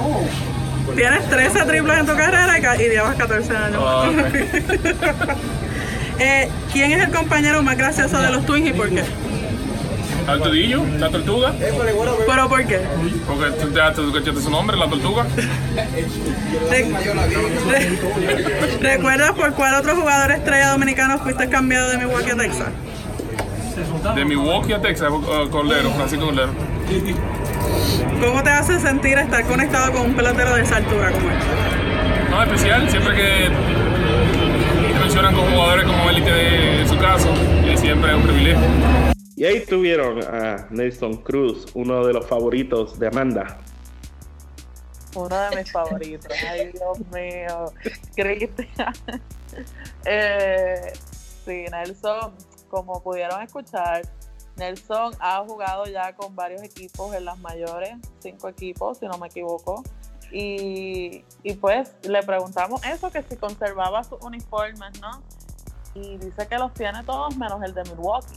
Tienes 0.95 1.29
13 1.29 1.65
triples 1.65 1.99
en 1.99 2.05
tu 2.05 2.15
carrera 2.15 2.57
y 2.57 2.61
llevas 2.89 3.15
14 3.15 3.57
años. 3.57 3.81
Oh, 3.83 4.05
eh, 6.19 6.49
¿Quién 6.71 6.91
es 6.91 7.03
el 7.03 7.11
compañero 7.13 7.63
más 7.63 7.77
gracioso 7.77 8.19
de 8.19 8.31
los 8.31 8.45
Twins 8.45 8.69
y 8.69 8.73
por 8.73 8.89
qué? 8.89 9.03
¿Al 10.27 10.41
tudillo? 10.41 10.83
¿La 10.97 11.09
tortuga? 11.09 11.53
¿Pero 11.59 12.49
por 12.49 12.65
qué? 12.65 12.79
Porque 13.27 13.51
tú 13.61 13.67
te 13.69 13.81
has 13.81 13.95
su 13.95 14.49
nombre, 14.49 14.75
la 14.75 14.89
tortuga. 14.89 15.27
¿Recuerdas 18.81 19.31
por 19.33 19.53
cuál 19.53 19.75
otro 19.75 19.95
jugador 19.95 20.31
estrella 20.31 20.71
dominicano 20.71 21.19
fuiste 21.19 21.47
cambiado 21.47 21.89
de 21.89 21.97
Milwaukee 21.97 22.31
a 22.31 22.37
Texas? 22.37 22.69
De 24.15 24.23
Milwaukee 24.23 24.71
a 24.71 24.81
Texas, 24.81 25.11
uh, 25.11 25.49
Cordero, 25.49 25.91
Francisco 25.91 26.27
Cordero. 26.27 26.53
¿Cómo 28.21 28.41
te 28.41 28.49
hace 28.49 28.79
sentir 28.79 29.17
estar 29.17 29.45
conectado 29.45 29.91
con 29.91 30.01
un 30.11 30.15
pelotero 30.15 30.55
de 30.55 30.61
esa 30.61 30.77
altura 30.77 31.11
como 31.11 31.29
él? 31.29 31.37
No, 32.29 32.43
especial, 32.43 32.89
siempre 32.89 33.15
que 33.15 33.49
te 34.93 34.99
mencionan 34.99 35.35
con 35.35 35.51
jugadores 35.51 35.85
como 35.85 36.09
élite 36.09 36.31
de, 36.31 36.87
su 36.87 36.97
caso, 36.97 37.27
siempre 37.75 38.11
es 38.11 38.15
un 38.15 38.23
privilegio. 38.23 38.63
Y 39.35 39.43
ahí 39.43 39.65
tuvieron 39.65 40.23
a 40.23 40.67
Nelson 40.69 41.17
Cruz, 41.17 41.65
uno 41.73 42.05
de 42.05 42.13
los 42.13 42.25
favoritos 42.25 42.97
de 42.97 43.07
Amanda. 43.07 43.57
Uno 45.15 45.37
de 45.49 45.57
mis 45.57 45.71
favoritos. 45.71 46.31
Ay, 46.49 46.71
Dios 46.71 46.99
mío. 47.13 47.73
Cristian. 48.15 48.93
eh, 50.05 50.93
sí, 51.45 51.65
Nelson, 51.69 52.31
como 52.75 53.01
pudieron 53.01 53.41
escuchar, 53.41 54.01
Nelson 54.57 55.13
ha 55.19 55.43
jugado 55.45 55.85
ya 55.85 56.13
con 56.13 56.35
varios 56.35 56.61
equipos 56.61 57.13
en 57.15 57.23
las 57.25 57.39
mayores, 57.39 57.93
cinco 58.19 58.49
equipos, 58.49 58.97
si 58.97 59.05
no 59.05 59.17
me 59.17 59.27
equivoco. 59.27 59.83
Y, 60.31 61.23
pues 61.61 61.93
le 62.03 62.21
preguntamos 62.23 62.83
eso, 62.85 63.09
que 63.09 63.23
si 63.23 63.37
conservaba 63.37 64.03
sus 64.03 64.21
uniformes, 64.21 64.99
¿no? 64.99 65.21
Y 65.93 66.17
dice 66.17 66.47
que 66.47 66.57
los 66.57 66.73
tiene 66.73 67.03
todos 67.05 67.37
menos 67.37 67.63
el 67.63 67.73
de 67.73 67.83
Milwaukee. 67.83 68.35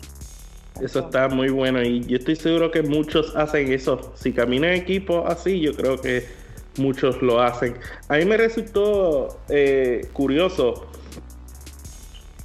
Eso 0.80 1.00
está 1.00 1.26
muy 1.28 1.48
bueno 1.48 1.82
y 1.82 2.04
yo 2.06 2.18
estoy 2.18 2.36
seguro 2.36 2.70
que 2.70 2.82
muchos 2.82 3.34
hacen 3.34 3.72
eso. 3.72 4.12
Si 4.14 4.32
caminan 4.32 4.70
equipo 4.70 5.26
así, 5.26 5.58
yo 5.60 5.74
creo 5.74 6.00
que 6.00 6.28
muchos 6.76 7.20
lo 7.20 7.42
hacen. 7.42 7.76
A 8.08 8.16
mí 8.16 8.24
me 8.24 8.36
resultó 8.36 9.40
eh, 9.48 10.08
curioso 10.12 10.86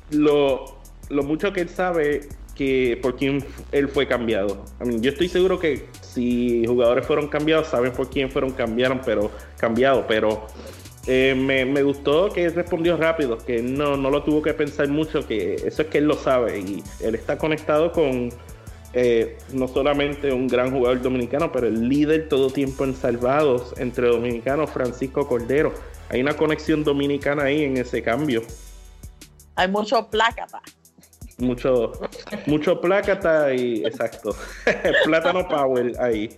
lo, 0.10 0.83
lo 1.10 1.24
mucho 1.24 1.53
que 1.53 1.62
él 1.62 1.69
sabe 1.69 2.27
que 2.55 3.00
por 3.01 3.15
quién 3.15 3.43
él 3.72 3.88
fue 3.88 4.07
cambiado. 4.07 4.63
yo 4.79 5.10
estoy 5.10 5.27
seguro 5.27 5.60
que 5.60 5.88
si 6.01 6.65
jugadores 6.67 7.05
fueron 7.05 7.27
cambiados, 7.27 7.67
saben 7.67 7.91
por 7.91 8.10
quién 8.10 8.29
fueron 8.29 8.51
cambiaron, 8.51 9.01
pero 9.03 9.31
cambiado, 9.57 10.05
pero 10.07 10.48
eh, 11.07 11.36
me, 11.36 11.65
me, 11.65 11.81
gustó 11.81 12.29
que 12.29 12.45
él 12.45 12.53
respondió 12.53 12.95
rápido, 12.95 13.38
que 13.39 13.62
no, 13.62 13.98
no 13.98 14.10
lo 14.10 14.24
tuvo 14.24 14.41
que 14.41 14.53
pensar 14.53 14.88
mucho, 14.88 15.27
que 15.27 15.55
eso 15.55 15.81
es 15.81 15.88
que 15.88 15.98
él 15.98 16.05
lo 16.05 16.15
sabe 16.15 16.60
y 16.60 16.83
él 17.01 17.15
está 17.15 17.38
conectado 17.38 17.91
con, 17.91 18.29
eh, 18.95 19.39
no 19.51 19.67
solamente 19.67 20.31
un 20.31 20.48
gran 20.48 20.72
jugador 20.72 21.01
dominicano, 21.01 21.51
pero 21.51 21.65
el 21.67 21.89
líder 21.89 22.29
todo 22.29 22.51
tiempo 22.51 22.83
en 22.83 22.95
salvados 22.95 23.74
entre 23.77 24.07
dominicanos, 24.07 24.69
Francisco 24.69 25.27
Cordero. 25.27 25.74
Hay 26.10 26.22
una 26.22 26.38
conexión 26.38 26.83
dominicana 26.83 27.45
ahí 27.45 27.63
en 27.63 27.77
ese 27.77 28.03
cambio. 28.03 28.43
Hay 29.55 29.67
mucho 29.67 30.07
plácata. 30.10 30.62
Mucho, 31.38 31.92
mucho 32.46 32.80
plácata 32.80 33.54
y 33.54 33.84
exacto. 33.86 34.36
Plátano 35.06 35.48
Power 35.48 35.94
ahí. 36.00 36.30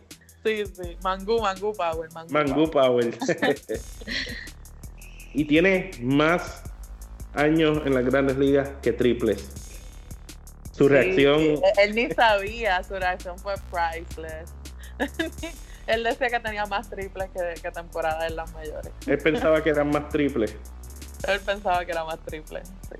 Sí, 0.43 0.63
sí. 0.65 0.97
Mangú, 1.03 1.41
Mangú 1.41 1.73
Power. 1.73 2.09
Mangú, 2.13 2.31
Mangú 2.31 2.71
Power. 2.71 3.13
y 5.33 5.45
tiene 5.45 5.91
más 6.01 6.63
años 7.33 7.81
en 7.85 7.93
las 7.93 8.05
grandes 8.05 8.37
ligas 8.37 8.69
que 8.81 8.93
triples. 8.93 9.47
Su 10.71 10.85
Sí, 10.85 10.89
reacción. 10.89 11.41
Él 11.77 11.95
ni 11.95 12.09
sabía, 12.11 12.83
su 12.83 12.95
reacción 12.95 13.37
fue 13.39 13.55
priceless. 13.71 14.53
Él 15.87 16.03
decía 16.03 16.29
que 16.29 16.39
tenía 16.39 16.65
más 16.65 16.89
triples 16.89 17.29
que, 17.31 17.61
que 17.61 17.71
temporadas 17.71 18.29
en 18.29 18.35
las 18.35 18.51
mayores. 18.53 18.91
Él 19.05 19.17
pensaba 19.19 19.63
que 19.63 19.69
eran 19.69 19.89
más 19.89 20.09
triples. 20.09 20.55
Él 21.27 21.39
pensaba 21.41 21.85
que 21.85 21.91
era 21.91 22.03
más 22.03 22.19
triple. 22.19 22.61
sí. 22.63 22.95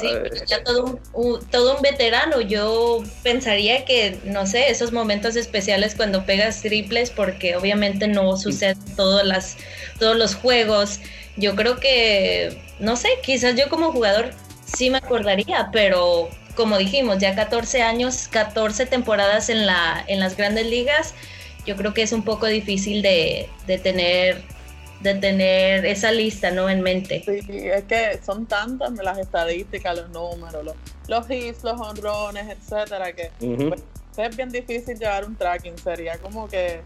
Sí, 0.00 0.08
pero 0.22 0.44
ya 0.46 0.62
todo 0.64 0.84
un, 0.84 1.00
un- 1.12 1.46
todo 1.50 1.76
un 1.76 1.82
veterano. 1.82 2.40
Yo 2.40 3.02
pensaría 3.22 3.84
que, 3.84 4.18
no 4.24 4.46
sé, 4.46 4.70
esos 4.70 4.92
momentos 4.92 5.36
especiales 5.36 5.94
cuando 5.94 6.24
pegas 6.26 6.60
triples, 6.62 7.10
porque 7.10 7.56
obviamente 7.56 8.08
no 8.08 8.36
sucede 8.36 8.76
todas 8.96 9.24
las, 9.26 9.56
todos 9.98 10.16
los 10.16 10.34
juegos. 10.34 11.00
Yo 11.36 11.54
creo 11.56 11.78
que, 11.80 12.60
no 12.80 12.96
sé, 12.96 13.08
quizás 13.22 13.54
yo 13.56 13.68
como 13.68 13.92
jugador 13.92 14.30
sí 14.66 14.90
me 14.90 14.98
acordaría, 14.98 15.70
pero 15.72 16.28
como 16.54 16.76
dijimos, 16.78 17.18
ya 17.18 17.34
14 17.36 17.82
años, 17.82 18.26
14 18.28 18.86
temporadas 18.86 19.48
en, 19.48 19.64
la, 19.66 20.04
en 20.08 20.18
las 20.20 20.36
grandes 20.36 20.66
ligas, 20.66 21.14
yo 21.66 21.76
creo 21.76 21.94
que 21.94 22.02
es 22.02 22.12
un 22.12 22.24
poco 22.24 22.46
difícil 22.46 23.00
de, 23.02 23.48
de 23.66 23.78
tener 23.78 24.42
de 25.00 25.14
tener 25.14 25.86
esa 25.86 26.10
lista 26.10 26.50
no 26.50 26.68
en 26.68 26.80
mente. 26.82 27.22
Sí, 27.24 27.40
es 27.68 27.84
que 27.84 28.18
son 28.24 28.46
tantas 28.46 28.92
las 28.94 29.18
estadísticas, 29.18 29.96
los 29.96 30.10
números, 30.10 30.64
los, 30.64 30.74
los 31.06 31.30
hits, 31.30 31.62
los 31.62 31.80
honrones, 31.80 32.46
etcétera, 32.48 33.12
que 33.12 33.30
pues, 33.68 33.82
es 34.16 34.36
bien 34.36 34.50
difícil 34.50 34.98
llevar 34.98 35.24
un 35.24 35.36
tracking. 35.36 35.78
Sería 35.78 36.18
como 36.18 36.48
que, 36.48 36.80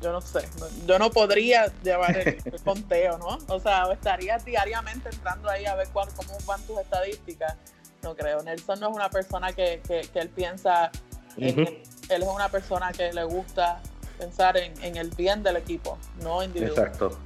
yo 0.00 0.10
no 0.12 0.20
sé, 0.22 0.40
yo 0.86 0.98
no 0.98 1.10
podría 1.10 1.70
llevar 1.82 2.16
el, 2.16 2.38
el 2.44 2.60
conteo, 2.64 3.18
¿no? 3.18 3.38
O 3.48 3.60
sea, 3.60 3.92
estaría 3.92 4.38
diariamente 4.38 5.10
entrando 5.12 5.50
ahí 5.50 5.66
a 5.66 5.74
ver 5.74 5.88
cuál, 5.92 6.08
cómo 6.16 6.32
van 6.46 6.62
tus 6.62 6.78
estadísticas. 6.78 7.54
No 8.02 8.16
creo. 8.16 8.42
Nelson 8.42 8.80
no 8.80 8.88
es 8.88 8.96
una 8.96 9.10
persona 9.10 9.52
que, 9.52 9.82
que, 9.86 10.00
que 10.10 10.18
él 10.20 10.30
piensa, 10.30 10.90
en- 11.36 11.58
él 11.60 12.22
es 12.22 12.28
una 12.28 12.48
persona 12.48 12.90
que 12.92 13.12
le 13.12 13.24
gusta 13.24 13.82
pensar 14.18 14.56
en, 14.56 14.72
en 14.82 14.96
el 14.96 15.10
bien 15.10 15.42
del 15.42 15.56
equipo, 15.56 15.98
no 16.22 16.42
individual. 16.42 16.78
Exacto. 16.86 17.18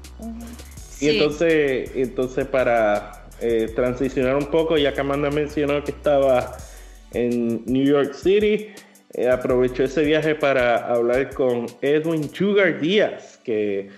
Y 1.01 1.09
entonces, 1.09 1.91
entonces 1.95 2.47
para 2.47 3.27
eh, 3.41 3.71
transicionar 3.75 4.37
un 4.37 4.47
poco, 4.47 4.79
ya 4.79 4.93
que 4.93 5.01
Amanda 5.01 5.31
mencionó 5.31 5.83
que 5.85 5.91
estaba 5.91 6.57
en 7.13 7.65
New 7.67 7.85
York 7.85 8.15
City, 8.15 8.69
eh, 9.13 9.31
aprovechó 9.31 9.85
ese 9.85 10.03
viaje 10.03 10.35
para 10.35 10.77
hablar 10.93 11.33
con 11.35 11.67
Edwin 11.81 12.33
Sugar 12.33 12.81
Díaz, 12.81 13.39
que 13.45 13.89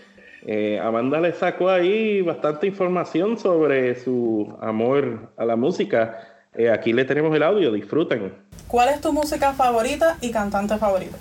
eh, 0.46 0.78
Amanda 0.78 1.20
le 1.20 1.32
sacó 1.32 1.70
ahí 1.70 2.20
bastante 2.22 2.66
información 2.66 3.38
sobre 3.38 3.98
su 3.98 4.54
amor 4.60 5.32
a 5.36 5.44
la 5.44 5.56
música. 5.56 6.20
Eh, 6.54 6.70
aquí 6.70 6.92
le 6.92 7.04
tenemos 7.04 7.34
el 7.34 7.42
audio, 7.42 7.72
disfruten. 7.72 8.32
¿Cuál 8.68 8.90
es 8.90 9.00
tu 9.00 9.12
música 9.12 9.54
favorita 9.54 10.18
y 10.20 10.30
cantante 10.30 10.76
favorito? 10.76 11.16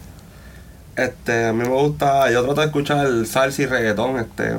Este, 0.96 1.46
a 1.46 1.54
mí 1.54 1.64
me 1.64 1.70
gusta, 1.70 2.30
yo 2.32 2.44
trato 2.44 2.62
de 2.62 2.68
escuchar 2.68 3.26
salsa 3.26 3.62
y 3.62 3.66
reggaetón, 3.66 4.20
este, 4.20 4.58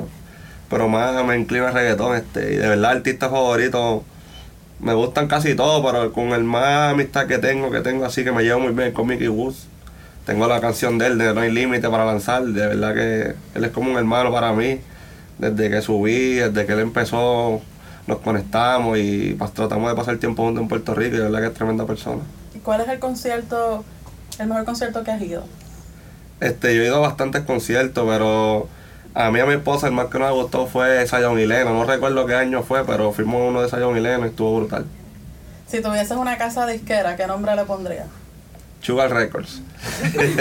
pero 0.69 0.87
más 0.87 1.23
me 1.25 1.37
inclino 1.37 1.67
al 1.67 1.73
reggaetón, 1.73 2.15
este, 2.15 2.53
y 2.53 2.55
de 2.57 2.67
verdad 2.67 2.91
artistas 2.91 3.29
favoritos 3.29 4.03
me 4.79 4.93
gustan 4.93 5.27
casi 5.27 5.55
todos, 5.55 5.83
pero 5.85 6.11
con 6.13 6.33
el 6.33 6.43
más 6.43 6.93
amistad 6.93 7.27
que 7.27 7.37
tengo, 7.39 7.71
que 7.71 7.81
tengo 7.81 8.05
así 8.05 8.23
que 8.23 8.31
me 8.31 8.43
llevo 8.43 8.59
muy 8.59 8.73
bien 8.73 8.91
con 8.91 9.07
Mickey 9.07 9.27
Woods. 9.27 9.67
Tengo 10.25 10.47
la 10.47 10.59
canción 10.59 10.97
de 10.97 11.07
él, 11.07 11.17
de 11.17 11.33
No 11.33 11.41
hay 11.41 11.51
límite 11.51 11.89
para 11.89 12.05
lanzar, 12.05 12.43
de 12.43 12.67
verdad 12.67 12.93
que 12.93 13.35
él 13.55 13.63
es 13.63 13.71
como 13.71 13.91
un 13.91 13.97
hermano 13.97 14.31
para 14.31 14.53
mí. 14.53 14.79
Desde 15.39 15.69
que 15.69 15.81
subí, 15.81 16.35
desde 16.35 16.65
que 16.65 16.73
él 16.73 16.79
empezó, 16.79 17.61
nos 18.07 18.19
conectamos 18.19 18.97
y 18.97 19.37
tratamos 19.53 19.89
de 19.89 19.95
pasar 19.95 20.17
tiempo 20.17 20.43
juntos 20.43 20.61
en 20.63 20.67
Puerto 20.67 20.93
Rico 20.93 21.15
y 21.15 21.19
de 21.19 21.23
verdad 21.25 21.39
que 21.41 21.47
es 21.47 21.53
tremenda 21.53 21.85
persona. 21.85 22.21
¿Y 22.53 22.59
¿Cuál 22.59 22.81
es 22.81 22.89
el 22.89 22.99
concierto, 22.99 23.85
el 24.39 24.47
mejor 24.47 24.65
concierto 24.65 25.03
que 25.03 25.11
has 25.11 25.21
ido? 25.21 25.43
Este, 26.39 26.75
yo 26.75 26.81
he 26.81 26.85
ido 26.87 26.97
a 26.97 27.07
bastantes 27.07 27.43
conciertos, 27.43 28.05
pero 28.07 28.67
a 29.19 29.31
mí 29.31 29.39
a 29.39 29.45
mi 29.45 29.53
esposa 29.53 29.87
el 29.87 29.93
más 29.93 30.07
que 30.07 30.19
nos 30.19 30.31
gustó 30.33 30.67
fue 30.67 31.07
Zion 31.07 31.39
y 31.39 31.45
Leno. 31.47 31.73
No 31.73 31.85
recuerdo 31.85 32.25
qué 32.25 32.35
año 32.35 32.61
fue, 32.63 32.85
pero 32.85 33.11
fuimos 33.13 33.49
uno 33.49 33.61
de 33.61 33.69
Zion 33.69 33.97
y 33.97 34.01
Leno 34.01 34.25
y 34.25 34.29
estuvo 34.29 34.57
brutal. 34.59 34.85
Si 35.67 35.81
tuvieses 35.81 36.17
una 36.17 36.37
casa 36.37 36.65
disquera, 36.67 37.15
¿qué 37.15 37.25
nombre 37.27 37.55
le 37.55 37.63
pondrías? 37.65 38.07
Sugar 38.81 39.11
Records. 39.11 39.61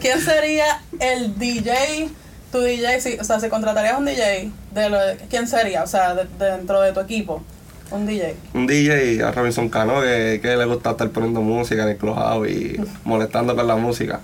¿Quién 0.00 0.20
sería 0.20 0.80
el 1.00 1.38
DJ, 1.38 2.08
tu 2.52 2.60
DJ, 2.60 3.00
si, 3.00 3.18
o 3.18 3.24
sea, 3.24 3.40
si 3.40 3.48
contratarías 3.48 3.98
un 3.98 4.04
DJ, 4.04 4.50
de 4.72 4.90
lo, 4.90 4.98
¿quién 5.28 5.46
sería? 5.48 5.82
O 5.82 5.86
sea, 5.86 6.14
de- 6.14 6.26
dentro 6.38 6.80
de 6.80 6.92
tu 6.92 7.00
equipo, 7.00 7.42
un 7.90 8.06
DJ. 8.06 8.36
Un 8.54 8.66
DJ 8.66 9.22
a 9.22 9.32
Robinson 9.32 9.68
Cano 9.68 10.00
que, 10.00 10.38
que 10.40 10.56
le 10.56 10.64
gusta 10.64 10.92
estar 10.92 11.10
poniendo 11.10 11.40
música 11.40 11.82
en 11.82 11.90
el 11.90 11.96
clubhouse 11.96 12.48
y 12.48 12.76
molestando 13.04 13.54
con 13.56 13.66
la 13.66 13.76
música. 13.76 14.20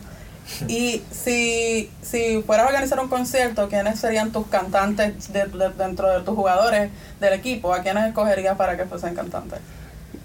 Y 0.68 1.02
si, 1.10 1.90
si 2.02 2.42
fueras 2.42 2.66
a 2.66 2.68
organizar 2.68 3.00
un 3.00 3.08
concierto, 3.08 3.68
¿quiénes 3.68 3.98
serían 4.00 4.32
tus 4.32 4.46
cantantes 4.48 5.32
de- 5.32 5.46
de- 5.46 5.70
dentro 5.70 6.08
de 6.10 6.20
tus 6.24 6.34
jugadores 6.34 6.90
del 7.20 7.32
equipo? 7.32 7.72
¿A 7.72 7.80
quiénes 7.82 8.06
escogerías 8.06 8.56
para 8.56 8.76
que 8.76 8.84
fuesen 8.84 9.14
cantantes? 9.14 9.60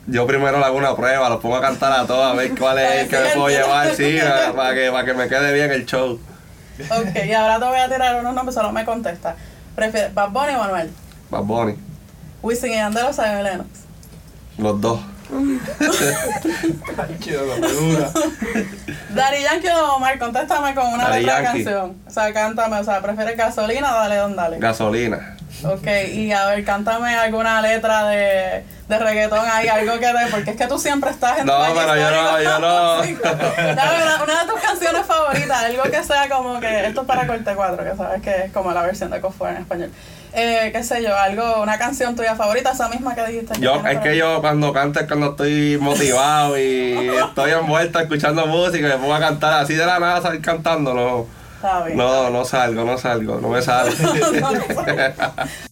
Yo 0.08 0.26
primero 0.26 0.58
le 0.60 0.66
hago 0.66 0.78
una 0.78 0.96
prueba, 0.96 1.30
los 1.30 1.40
pongo 1.42 1.58
a 1.58 1.62
cantar 1.62 1.92
a 1.92 2.06
todos 2.08 2.26
a 2.26 2.34
ver 2.34 2.58
cuál 2.58 2.80
es 2.80 3.04
el 3.04 3.10
que 3.10 3.20
me 3.20 3.30
puedo 3.30 3.50
llevar, 3.50 3.94
sí, 3.96 4.18
para 4.56 4.74
que, 4.74 4.90
para 4.92 5.06
que 5.06 5.14
me 5.14 5.28
quede 5.28 5.54
bien 5.54 5.72
el 5.72 5.86
show. 5.86 6.20
Ok, 6.80 7.26
y 7.26 7.34
ahora 7.34 7.60
te 7.60 7.66
voy 7.66 7.80
a 7.80 7.90
tirar 7.90 8.20
unos 8.20 8.34
nombres, 8.34 8.56
solo 8.56 8.72
me 8.72 8.86
contesta. 8.86 9.36
¿Prefieres 9.76 10.14
Bad 10.14 10.30
Bunny 10.30 10.56
o 10.56 10.60
Manuel? 10.60 10.92
Bad 11.30 11.44
Bunny, 11.44 11.76
Wisin 12.42 12.72
y 12.72 12.76
Yandel 12.76 13.06
o 13.06 13.44
Lennox? 13.44 13.70
los 14.58 14.80
dos. 14.82 15.00
Daddy 19.14 19.44
Yankee 19.44 19.68
o 19.70 19.96
Omar, 19.96 20.20
contéstame 20.20 20.74
con 20.74 20.88
una 20.94 21.10
Daddy 21.10 21.20
letra 21.22 21.38
de 21.38 21.44
canción. 21.44 21.98
O 22.06 22.10
sea, 22.10 22.34
cántame, 22.34 22.80
o 22.80 22.84
sea, 22.84 23.02
¿prefieres 23.02 23.38
gasolina 23.38 23.96
o 23.96 24.00
dale 24.00 24.16
don 24.18 24.36
dale? 24.36 24.60
Gasolina. 24.60 25.36
Ok, 25.64 25.88
y 26.14 26.32
a 26.32 26.46
ver, 26.48 26.64
cántame 26.64 27.16
alguna 27.16 27.62
letra 27.62 28.08
de, 28.10 28.64
de 28.88 29.00
reggaetón 29.00 29.44
ahí, 29.52 29.68
algo 29.68 29.94
que 29.94 30.06
te... 30.06 30.28
Porque 30.30 30.52
es 30.52 30.58
que 30.58 30.68
tú 30.68 30.78
siempre 30.78 31.10
estás 31.10 31.40
en 31.40 31.48
No, 31.48 31.66
tu 31.66 31.74
pero 31.74 31.96
yo 31.96 32.12
no, 32.12 32.42
yo 32.42 32.60
no. 32.60 32.98
Dame 32.98 34.04
una, 34.04 34.24
una 34.24 34.44
de 34.44 34.52
tus 34.52 34.62
canciones 34.62 35.04
favoritas, 35.06 35.64
algo 35.64 35.84
que 35.84 36.04
sea 36.04 36.30
como 36.30 36.60
que... 36.60 36.88
Esto 36.88 37.02
es 37.02 37.08
para 37.08 37.26
corte 37.26 37.56
4, 37.56 37.84
que 37.84 37.96
sabes 37.98 38.22
que 38.22 38.46
es 38.46 38.52
como 38.52 38.72
la 38.72 38.84
versión 38.84 39.10
de 39.10 39.20
Cofor 39.20 39.50
en 39.50 39.58
español. 39.58 39.92
Eh, 40.40 40.70
qué 40.72 40.84
sé 40.84 41.02
yo, 41.02 41.18
algo, 41.18 41.64
una 41.64 41.80
canción 41.80 42.16
tuya 42.16 42.36
favorita, 42.36 42.70
esa 42.70 42.88
misma 42.90 43.16
que 43.16 43.26
dijiste. 43.26 43.60
Yo, 43.60 43.82
es 43.84 43.98
que 44.02 44.16
yo 44.16 44.40
cuando 44.40 44.72
canto 44.72 45.00
es 45.00 45.08
cuando 45.08 45.32
estoy 45.32 45.80
motivado 45.82 46.56
y 46.60 47.10
estoy 47.28 47.52
envuelto 47.54 48.00
escuchando 48.00 48.46
música 48.46 48.88
y 48.88 48.92
me 48.92 48.98
pongo 48.98 49.16
a 49.16 49.20
cantar 49.20 49.64
así 49.64 49.74
de 49.74 49.84
la 49.84 49.98
nada 49.98 50.22
salir 50.22 50.40
cantando, 50.40 50.94
no. 50.94 51.26
Está 51.56 51.84
bien. 51.86 51.98
No, 51.98 52.30
no 52.30 52.46
salgo, 52.46 52.86
no 52.86 53.00
salgo, 53.00 53.42
no 53.42 53.50
me 53.50 53.64
sale. 53.64 53.90
No, 54.40 54.52
no 54.52 54.62
sé. 54.86 55.14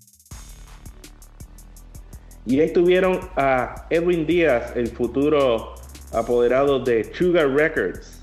Y 2.48 2.60
ahí 2.60 2.74
tuvieron 2.74 3.20
a 3.36 3.86
Edwin 3.92 4.26
Díaz, 4.26 4.74
el 4.76 4.88
futuro 4.88 5.76
apoderado 6.12 6.80
de 6.80 7.12
Sugar 7.14 7.50
Records. 7.50 8.15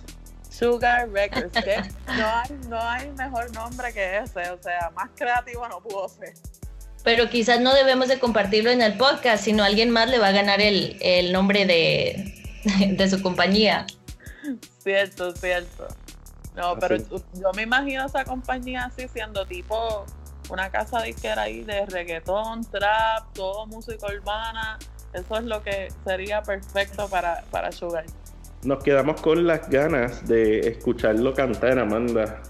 Sugar 0.63 1.11
Records, 1.11 1.53
que 1.53 1.77
no 2.07 2.27
hay, 2.27 2.51
no 2.69 2.81
hay 2.81 3.11
mejor 3.13 3.53
nombre 3.53 3.93
que 3.93 4.19
ese, 4.19 4.49
o 4.51 4.63
sea, 4.63 4.91
más 4.95 5.11
creativo 5.17 5.67
no 5.69 5.81
pudo 5.81 6.09
ser. 6.09 6.35
Pero 7.03 7.29
quizás 7.29 7.61
no 7.61 7.75
debemos 7.75 8.07
de 8.07 8.21
compartirlo 8.21 8.71
en 8.71 8.81
el 8.81 8.97
podcast, 8.97 9.43
sino 9.43 9.65
alguien 9.65 9.91
más 9.91 10.09
le 10.09 10.21
va 10.21 10.29
a 10.29 10.33
ganar 10.33 10.61
el, 10.61 10.99
el 11.01 11.33
nombre 11.33 11.67
de, 11.67 12.33
de 12.97 13.11
su 13.11 13.21
compañía. 13.21 13.87
Cierto, 14.79 15.35
cierto. 15.35 15.89
No, 16.55 16.79
pero 16.79 16.97
yo 16.97 17.51
me 17.57 17.63
imagino 17.63 18.07
esa 18.07 18.25
compañía 18.25 18.85
así 18.85 19.09
siendo 19.09 19.47
tipo 19.47 20.05
una 20.49 20.71
casa 20.71 21.03
disquera 21.03 21.43
ahí 21.43 21.65
de 21.65 21.87
reggaetón, 21.87 22.65
trap, 22.71 23.33
todo 23.33 23.67
música 23.67 24.07
urbana. 24.07 24.79
Eso 25.13 25.37
es 25.39 25.45
lo 25.45 25.63
que 25.63 25.89
sería 26.05 26.43
perfecto 26.43 27.09
para, 27.09 27.43
para 27.51 27.73
Sugar. 27.73 28.05
Nos 28.65 28.83
quedamos 28.85 29.21
con 29.21 29.45
las 29.45 29.69
ganas 29.69 30.29
de 30.29 30.61
escucharlo 30.61 31.35
cantar, 31.35 31.81
Amanda. 31.81 32.41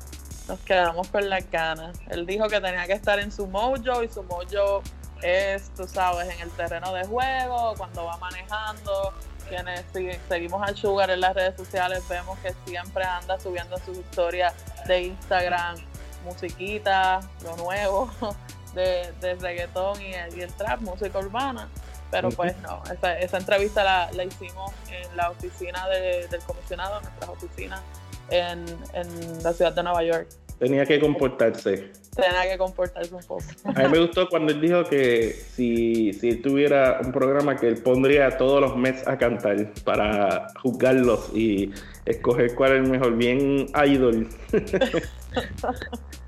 Nos 0.47 0.61
quedamos 0.61 1.09
con 1.09 1.31
las 1.31 1.51
ganas. 1.51 1.99
Él 2.11 2.27
dijo 2.27 2.49
que 2.49 2.61
tenía 2.61 2.87
que 2.87 2.93
estar 2.93 3.19
en 3.19 3.33
su 3.33 3.47
mojo 3.47 3.77
y 4.03 4.09
su 4.09 4.23
mojo 4.25 4.83
es, 5.23 5.71
tú 5.75 5.87
sabes, 5.89 6.29
en 6.29 6.41
el 6.41 6.51
terreno 6.51 6.93
de 6.93 7.07
juego, 7.07 7.75
cuando 7.79 8.05
va 8.05 8.19
manejando, 8.19 9.15
quienes 9.49 9.85
seguimos 10.29 10.63
al 10.69 10.77
Sugar 10.77 11.11
en 11.11 11.21
las 11.21 11.35
redes 11.35 11.57
sociales, 11.57 12.03
vemos 12.11 12.39
que 12.41 12.53
siempre 12.67 13.05
anda 13.05 13.41
subiendo 13.41 13.79
sus 13.79 13.97
historias 13.97 14.53
de 14.87 15.05
Instagram, 15.05 15.77
musiquita, 16.25 17.21
lo 17.43 17.57
nuevo 17.57 18.11
de, 18.75 19.13
de 19.21 19.35
reggaetón 19.37 20.01
y 20.03 20.13
el, 20.13 20.53
trap, 20.55 20.81
música 20.83 21.19
urbana. 21.19 21.69
Pero 22.13 22.29
pues 22.29 22.55
no, 22.59 22.83
esa, 22.93 23.19
esa 23.19 23.39
entrevista 23.39 23.83
la, 23.83 24.13
la, 24.13 24.25
hicimos 24.25 24.71
en 24.91 25.17
la 25.17 25.31
oficina 25.31 25.89
del 25.89 26.41
comisionado, 26.47 27.01
nuestras 27.01 27.31
oficinas 27.31 27.81
en, 28.29 28.67
en 28.93 29.43
la 29.43 29.53
ciudad 29.55 29.73
de 29.73 29.83
Nueva 29.83 30.05
York. 30.05 30.29
Tenía 30.59 30.85
que 30.85 31.01
comportarse. 31.01 31.91
Tenía 32.15 32.43
que 32.51 32.59
comportarse 32.59 33.15
un 33.15 33.23
poco. 33.23 33.43
A 33.65 33.73
mí 33.73 33.89
me 33.89 33.99
gustó 33.99 34.29
cuando 34.29 34.53
él 34.53 34.61
dijo 34.61 34.85
que 34.85 35.33
si, 35.33 36.13
si 36.13 36.37
tuviera 36.37 37.01
un 37.03 37.11
programa 37.11 37.57
que 37.57 37.67
él 37.67 37.83
pondría 37.83 38.37
todos 38.37 38.61
los 38.61 38.77
Mets 38.77 39.09
a 39.09 39.17
cantar 39.17 39.73
para 39.85 40.49
juzgarlos 40.63 41.31
y 41.35 41.73
escoger 42.05 42.55
cuál 42.55 42.73
es 42.73 42.85
el 42.85 42.91
mejor, 42.91 43.17
bien 43.17 43.67
idol. 43.87 44.29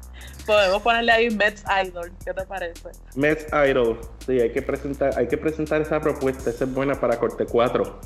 Podemos 0.47 0.83
ponerle 0.83 1.13
ahí 1.13 1.31
Mets 1.31 1.65
Idol, 1.85 2.13
¿qué 2.25 2.35
te 2.35 2.45
parece? 2.45 2.89
Mets 3.15 3.47
Idol, 3.53 4.01
sí, 4.27 4.41
hay 4.41 4.53
que 4.53 4.63
presentar, 4.63 5.19
hay 5.19 5.27
que 5.27 5.39
presentar 5.39 5.81
esa 5.81 6.01
propuesta, 6.01 6.51
esa 6.51 6.65
es 6.65 6.73
buena 6.73 7.01
para 7.01 7.19
corte 7.19 7.47
4. 7.47 8.01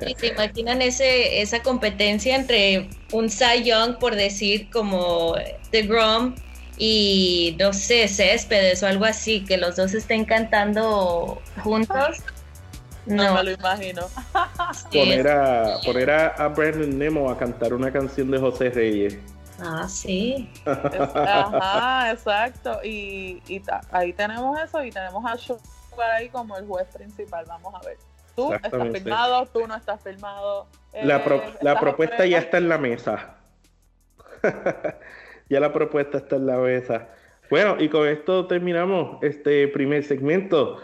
Sí, 0.00 0.14
¿Se 0.18 0.26
imaginan 0.26 0.82
ese, 0.82 1.40
esa 1.40 1.62
competencia 1.62 2.34
entre 2.34 2.90
un 3.12 3.30
Cy 3.30 3.62
Young, 3.64 3.98
por 3.98 4.16
decir, 4.16 4.68
como 4.70 5.34
The 5.70 5.82
Grom 5.82 6.34
y, 6.76 7.56
no 7.58 7.72
sé, 7.72 8.08
Céspedes 8.08 8.82
o 8.82 8.86
algo 8.86 9.04
así, 9.04 9.44
que 9.44 9.56
los 9.56 9.76
dos 9.76 9.94
estén 9.94 10.24
cantando 10.24 11.40
juntos? 11.62 12.22
No, 13.06 13.34
me 13.34 13.44
lo 13.44 13.50
imagino. 13.52 14.02
Poner, 14.92 15.28
a, 15.28 15.78
poner 15.84 16.10
a, 16.10 16.48
Brandon 16.48 16.98
Nemo 16.98 17.30
a 17.30 17.38
cantar 17.38 17.72
una 17.72 17.92
canción 17.92 18.30
de 18.30 18.38
José 18.38 18.70
Reyes. 18.70 19.18
Ah, 19.60 19.86
sí. 19.88 20.50
Ajá, 20.64 22.12
exacto. 22.12 22.80
Y, 22.82 23.42
y 23.48 23.62
ahí 23.90 24.12
tenemos 24.12 24.58
eso 24.58 24.82
y 24.82 24.90
tenemos 24.90 25.24
a 25.24 25.36
Sugar 25.36 26.10
ahí 26.16 26.28
como 26.28 26.56
el 26.56 26.66
juez 26.66 26.88
principal. 26.88 27.44
Vamos 27.46 27.74
a 27.74 27.86
ver. 27.86 27.98
Tú 28.36 28.54
estás 28.54 28.72
filmado, 28.92 29.46
tú 29.46 29.66
no 29.66 29.74
estás 29.74 30.02
filmado. 30.02 30.66
la, 30.92 31.16
eh, 31.18 31.54
la 31.60 31.78
propuesta 31.78 32.24
ya 32.26 32.38
está 32.38 32.58
en 32.58 32.68
la 32.68 32.78
mesa. 32.78 33.36
ya 35.50 35.60
la 35.60 35.72
propuesta 35.72 36.18
está 36.18 36.36
en 36.36 36.46
la 36.46 36.56
mesa. 36.56 37.08
Bueno, 37.50 37.76
y 37.78 37.88
con 37.88 38.06
esto 38.06 38.46
terminamos 38.46 39.18
este 39.22 39.68
primer 39.68 40.04
segmento. 40.04 40.80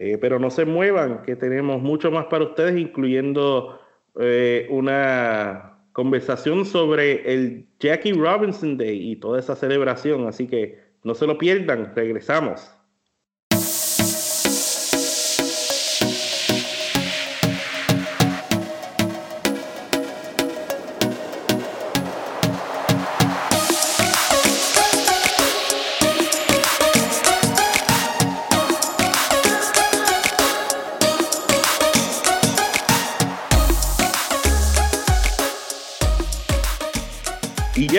Eh, 0.00 0.16
pero 0.16 0.38
no 0.38 0.48
se 0.50 0.64
muevan, 0.64 1.22
que 1.22 1.34
tenemos 1.34 1.82
mucho 1.82 2.12
más 2.12 2.26
para 2.26 2.44
ustedes, 2.44 2.78
incluyendo 2.78 3.80
eh, 4.20 4.68
una 4.70 5.77
conversación 5.98 6.64
sobre 6.64 7.34
el 7.34 7.66
Jackie 7.80 8.12
Robinson 8.12 8.76
Day 8.78 9.10
y 9.10 9.16
toda 9.16 9.40
esa 9.40 9.56
celebración. 9.56 10.28
Así 10.28 10.46
que 10.46 10.78
no 11.02 11.12
se 11.12 11.26
lo 11.26 11.36
pierdan, 11.36 11.92
regresamos. 11.96 12.70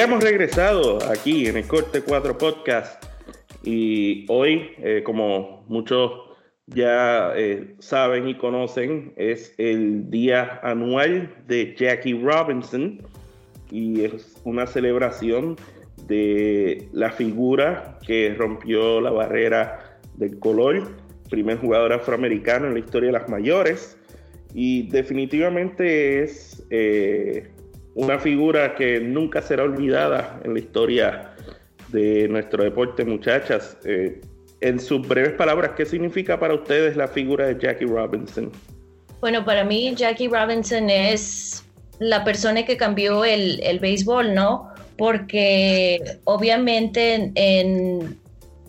Hemos 0.09 0.23
regresado 0.23 0.97
aquí 1.07 1.45
en 1.45 1.57
el 1.57 1.67
Corte 1.67 2.01
4 2.01 2.35
Podcast 2.39 3.05
y 3.61 4.25
hoy, 4.27 4.71
eh, 4.79 5.03
como 5.05 5.63
muchos 5.67 6.11
ya 6.65 7.33
eh, 7.35 7.75
saben 7.77 8.27
y 8.27 8.33
conocen, 8.33 9.13
es 9.17 9.53
el 9.59 10.09
día 10.09 10.61
anual 10.63 11.31
de 11.45 11.75
Jackie 11.77 12.19
Robinson 12.19 13.03
y 13.69 14.03
es 14.03 14.35
una 14.45 14.65
celebración 14.65 15.57
de 16.07 16.89
la 16.91 17.11
figura 17.11 17.99
que 18.03 18.33
rompió 18.35 19.01
la 19.01 19.11
barrera 19.11 19.99
del 20.15 20.39
color, 20.39 20.87
primer 21.29 21.59
jugador 21.59 21.93
afroamericano 21.93 22.65
en 22.65 22.73
la 22.73 22.79
historia 22.79 23.11
de 23.11 23.19
las 23.19 23.29
mayores 23.29 23.95
y 24.55 24.89
definitivamente 24.89 26.23
es... 26.23 26.65
Eh, 26.71 27.51
una 27.99 28.17
figura 28.17 28.75
que 28.75 29.01
nunca 29.01 29.41
será 29.41 29.63
olvidada 29.63 30.39
en 30.45 30.53
la 30.53 30.59
historia 30.59 31.31
de 31.89 32.29
nuestro 32.29 32.63
deporte, 32.63 33.03
muchachas. 33.03 33.77
Eh, 33.83 34.21
en 34.61 34.79
sus 34.79 35.05
breves 35.05 35.33
palabras, 35.33 35.71
¿qué 35.75 35.85
significa 35.85 36.39
para 36.39 36.53
ustedes 36.53 36.95
la 36.95 37.09
figura 37.09 37.47
de 37.47 37.59
Jackie 37.59 37.85
Robinson? 37.85 38.51
Bueno, 39.19 39.43
para 39.43 39.65
mí 39.65 39.93
Jackie 39.95 40.29
Robinson 40.29 40.89
es 40.89 41.65
la 41.99 42.23
persona 42.23 42.63
que 42.63 42.77
cambió 42.77 43.25
el, 43.25 43.59
el 43.63 43.79
béisbol, 43.79 44.33
¿no? 44.33 44.69
Porque 44.97 45.99
obviamente 46.23 47.33
en, 47.35 48.17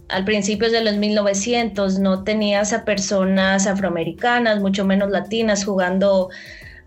al 0.08 0.24
principio 0.24 0.72
de 0.72 0.82
los 0.82 0.96
1900 0.96 2.00
no 2.00 2.24
tenías 2.24 2.72
a 2.72 2.84
personas 2.84 3.68
afroamericanas, 3.68 4.60
mucho 4.60 4.84
menos 4.84 5.10
latinas, 5.10 5.64
jugando 5.64 6.30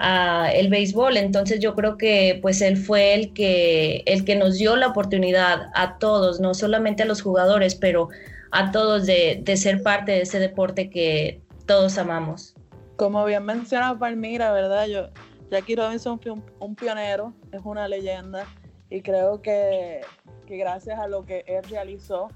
el 0.03 0.69
béisbol. 0.69 1.17
Entonces 1.17 1.59
yo 1.59 1.75
creo 1.75 1.97
que 1.97 2.39
pues 2.41 2.61
él 2.61 2.77
fue 2.77 3.13
el 3.13 3.33
que, 3.33 4.03
el 4.05 4.25
que 4.25 4.35
nos 4.35 4.55
dio 4.55 4.75
la 4.75 4.87
oportunidad 4.87 5.69
a 5.73 5.97
todos, 5.97 6.39
no 6.39 6.53
solamente 6.53 7.03
a 7.03 7.05
los 7.05 7.21
jugadores, 7.21 7.75
pero 7.75 8.09
a 8.51 8.71
todos 8.71 9.05
de, 9.05 9.43
ser 9.55 9.81
parte 9.81 10.11
de 10.11 10.21
ese 10.21 10.39
deporte 10.39 10.89
que 10.89 11.41
todos 11.65 11.97
amamos. 11.97 12.55
Como 12.97 13.25
bien 13.25 13.43
menciona 13.43 13.97
Palmira, 13.97 14.51
¿verdad? 14.51 14.87
Yo, 14.87 15.09
Jackie 15.49 15.75
Robinson 15.75 16.19
fue 16.19 16.33
un, 16.59 16.75
pionero, 16.75 17.33
es 17.51 17.61
una 17.63 17.87
leyenda 17.87 18.45
y 18.89 19.01
creo 19.01 19.41
que, 19.41 20.01
que 20.45 20.57
gracias 20.57 20.99
a 20.99 21.07
lo 21.07 21.25
que 21.25 21.43
él 21.47 21.63
realizó 21.69 22.29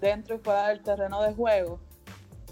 dentro 0.00 0.34
y 0.34 0.38
fuera 0.38 0.68
del 0.68 0.82
terreno 0.82 1.22
de 1.22 1.32
juego, 1.32 1.80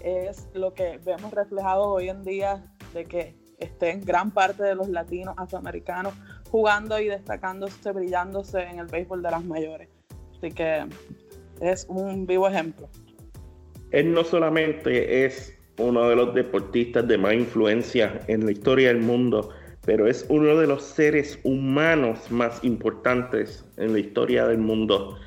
es 0.03 0.47
lo 0.53 0.73
que 0.73 0.99
vemos 1.03 1.31
reflejado 1.31 1.89
hoy 1.89 2.09
en 2.09 2.23
día 2.23 2.63
de 2.93 3.05
que 3.05 3.40
estén 3.61 4.01
gran 4.01 4.31
parte 4.31 4.63
de 4.63 4.75
los 4.75 4.89
latinos 4.89 5.35
afroamericanos 5.37 6.13
jugando 6.49 6.99
y 6.99 7.07
destacándose, 7.07 7.91
brillándose 7.91 8.63
en 8.63 8.79
el 8.79 8.87
béisbol 8.87 9.21
de 9.21 9.31
las 9.31 9.43
mayores. 9.45 9.87
Así 10.37 10.51
que 10.51 10.85
es 11.61 11.85
un 11.87 12.25
vivo 12.25 12.47
ejemplo. 12.47 12.89
Él 13.91 14.13
no 14.13 14.23
solamente 14.23 15.25
es 15.25 15.57
uno 15.77 16.09
de 16.09 16.15
los 16.15 16.33
deportistas 16.33 17.07
de 17.07 17.17
más 17.17 17.33
influencia 17.33 18.19
en 18.27 18.45
la 18.45 18.51
historia 18.51 18.89
del 18.89 19.01
mundo, 19.01 19.49
pero 19.85 20.07
es 20.07 20.25
uno 20.29 20.57
de 20.57 20.67
los 20.67 20.83
seres 20.83 21.39
humanos 21.43 22.31
más 22.31 22.63
importantes 22.63 23.65
en 23.77 23.93
la 23.93 23.99
historia 23.99 24.47
del 24.47 24.59
mundo. 24.59 25.17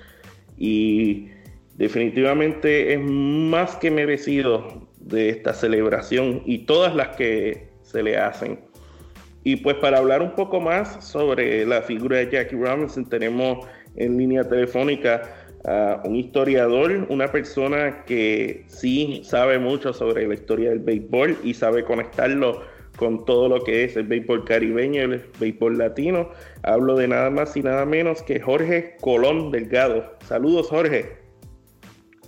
Y 0.56 1.28
definitivamente 1.76 2.94
es 2.94 3.00
más 3.00 3.76
que 3.76 3.90
merecido 3.90 4.88
de 4.98 5.28
esta 5.28 5.52
celebración 5.52 6.42
y 6.46 6.58
todas 6.66 6.94
las 6.94 7.16
que 7.16 7.73
se 7.94 8.02
le 8.02 8.16
hacen. 8.16 8.58
Y 9.44 9.56
pues 9.56 9.76
para 9.76 9.98
hablar 9.98 10.20
un 10.20 10.34
poco 10.34 10.60
más 10.60 11.04
sobre 11.04 11.64
la 11.64 11.82
figura 11.82 12.18
de 12.18 12.30
Jackie 12.30 12.56
Robinson, 12.56 13.08
tenemos 13.08 13.66
en 13.94 14.18
línea 14.18 14.42
telefónica 14.42 15.22
a 15.64 16.02
un 16.04 16.16
historiador, 16.16 17.06
una 17.08 17.28
persona 17.28 18.04
que 18.04 18.64
sí 18.66 19.22
sabe 19.24 19.58
mucho 19.58 19.92
sobre 19.92 20.26
la 20.26 20.34
historia 20.34 20.70
del 20.70 20.80
béisbol 20.80 21.38
y 21.44 21.54
sabe 21.54 21.84
conectarlo 21.84 22.62
con 22.96 23.24
todo 23.24 23.48
lo 23.48 23.62
que 23.62 23.84
es 23.84 23.96
el 23.96 24.06
béisbol 24.06 24.44
caribeño 24.44 25.02
el 25.02 25.24
béisbol 25.38 25.78
latino. 25.78 26.30
Hablo 26.62 26.96
de 26.96 27.08
nada 27.08 27.30
más 27.30 27.56
y 27.56 27.62
nada 27.62 27.86
menos 27.86 28.22
que 28.22 28.40
Jorge 28.40 28.96
Colón 29.00 29.50
Delgado. 29.52 30.16
Saludos, 30.26 30.68
Jorge. 30.68 31.16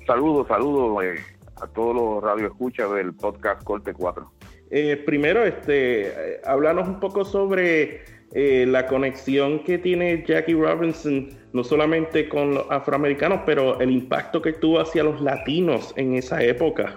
Saludos, 0.07 0.47
saludos 0.47 1.05
eh, 1.05 1.17
a 1.61 1.67
todos 1.67 1.97
los 1.97 2.23
radioescuchas 2.23 2.93
del 2.93 3.15
podcast 3.15 3.65
Corte 3.65 3.93
4. 3.93 4.36
Eh, 4.71 4.97
primero, 5.07 5.45
este, 5.45 6.41
hablarnos 6.45 6.89
un 6.89 6.99
poco 6.99 7.25
sobre 7.25 8.03
eh, 8.33 8.67
la 8.67 8.87
conexión 8.87 9.63
que 9.63 9.79
tiene 9.79 10.25
Jackie 10.27 10.55
Robinson, 10.55 11.29
no 11.53 11.63
solamente 11.63 12.29
con 12.29 12.55
los 12.55 12.67
afroamericanos, 12.71 13.43
pero 13.47 13.79
el 13.81 13.91
impacto 13.91 14.43
que 14.43 14.53
tuvo 14.53 14.81
hacia 14.81 15.05
los 15.05 15.21
latinos 15.21 15.95
en 15.97 16.15
esa 16.15 16.43
época. 16.43 16.97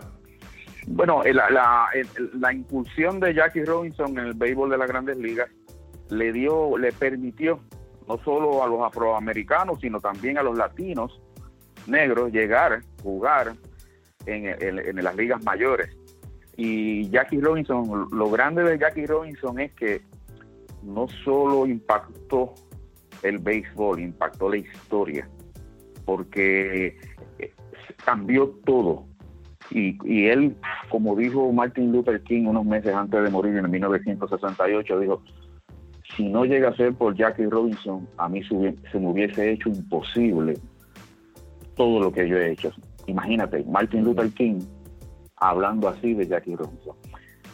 Bueno, 0.88 1.22
la, 1.24 1.50
la, 1.52 1.88
la 2.34 2.54
impulsión 2.54 3.20
de 3.20 3.36
Jackie 3.36 3.64
Robinson 3.64 4.18
en 4.18 4.26
el 4.26 4.34
béisbol 4.34 4.72
de 4.72 4.78
las 4.78 4.88
grandes 4.88 5.18
ligas 5.18 5.50
le 6.10 6.34
dio, 6.34 6.76
le 6.78 6.92
permitió 6.92 7.60
no 8.08 8.18
solo 8.24 8.64
a 8.64 8.68
los 8.68 8.82
afroamericanos, 8.82 9.80
sino 9.82 10.00
también 10.00 10.40
a 10.40 10.44
los 10.44 10.58
latinos 10.58 11.22
negros 11.86 12.32
llegar, 12.32 12.82
jugar 13.04 13.54
en, 14.26 14.48
en 14.60 15.04
las 15.04 15.16
ligas 15.16 15.44
mayores 15.44 15.99
Y 16.62 17.10
Jackie 17.10 17.40
Robinson, 17.40 18.10
lo 18.12 18.30
grande 18.30 18.64
de 18.64 18.78
Jackie 18.78 19.06
Robinson 19.06 19.62
es 19.62 19.72
que 19.76 20.02
no 20.84 21.08
solo 21.24 21.66
impactó 21.66 22.54
el 23.24 23.38
béisbol, 23.40 24.02
impactó 24.02 24.50
la 24.50 24.58
historia, 24.58 25.30
porque 26.04 26.98
eh, 27.38 27.54
cambió 28.04 28.50
todo. 28.66 29.06
Y, 29.72 29.98
y, 30.04 30.26
él, 30.26 30.54
como 30.90 31.16
dijo 31.16 31.50
Martin 31.54 31.94
Luther 31.94 32.22
King 32.24 32.48
unos 32.48 32.66
meses 32.66 32.94
antes 32.94 33.24
de 33.24 33.30
morir 33.30 33.56
en 33.56 33.72
1968, 33.72 35.00
dijo, 35.00 35.24
si 36.18 36.28
no 36.28 36.44
llega 36.44 36.72
a 36.72 36.76
ser 36.76 36.94
por 36.94 37.16
Jackie 37.16 37.46
Robinson, 37.46 38.06
a 38.18 38.28
mí 38.28 38.44
se 38.44 38.54
me 39.00 39.08
hubiese 39.08 39.52
hecho 39.52 39.70
imposible 39.70 40.56
todo 41.78 42.02
lo 42.02 42.12
que 42.12 42.28
yo 42.28 42.36
he 42.36 42.52
hecho. 42.52 42.74
Imagínate, 43.08 43.64
Martin 43.64 44.04
Luther 44.04 44.30
King 44.32 44.60
hablando 45.40 45.88
así 45.90 46.14
de 46.14 46.28
Jackie 46.28 46.56
Robinson. 46.56 46.96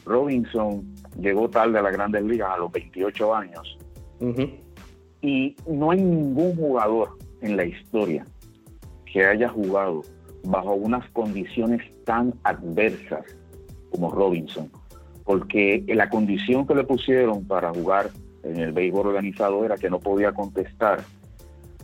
Robinson 0.06 0.96
llegó 1.20 1.50
tarde 1.50 1.80
a 1.80 1.82
las 1.82 1.94
grandes 1.94 2.24
ligas 2.24 2.50
a 2.52 2.58
los 2.58 2.72
28 2.72 3.36
años 3.36 3.78
y 5.22 5.56
no 5.68 5.92
hay 5.92 6.02
ningún 6.02 6.56
jugador 6.56 7.18
en 7.42 7.58
la 7.58 7.66
historia 7.66 8.26
que 9.12 9.26
haya 9.26 9.50
jugado 9.50 10.04
bajo 10.44 10.74
unas 10.74 11.10
condiciones 11.12 11.82
tan 12.04 12.34
adversas 12.44 13.26
como 13.92 14.12
Robinson, 14.12 14.70
porque 15.24 15.84
la 15.88 16.10
condición 16.10 16.68
que 16.68 16.76
le 16.76 16.84
pusieron 16.84 17.46
para 17.46 17.74
jugar 17.74 18.12
en 18.44 18.58
el 18.58 18.74
béisbol 18.74 19.08
organizado 19.08 19.66
era 19.66 19.76
que 19.76 19.90
no 19.90 20.00
podía 20.00 20.32
contestar 20.32 21.02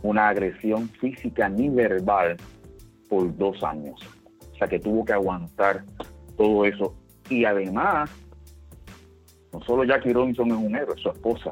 una 0.04 0.30
agresión 0.30 0.90
física 0.90 1.50
ni 1.50 1.70
verbal 1.70 2.38
por 3.10 3.36
dos 3.38 3.64
años. 3.64 4.00
Sea 4.62 4.68
que 4.68 4.80
tuvo 4.80 5.04
que 5.04 5.14
aguantar 5.14 5.84
todo 6.38 6.66
eso. 6.66 6.96
Y 7.30 7.46
además, 7.46 8.12
no 9.52 9.62
solo 9.64 9.84
Jackie 9.84 10.14
Robinson 10.14 10.52
es 10.52 10.58
un 10.58 10.76
héroe, 10.76 10.96
su 10.98 11.10
esposa, 11.10 11.52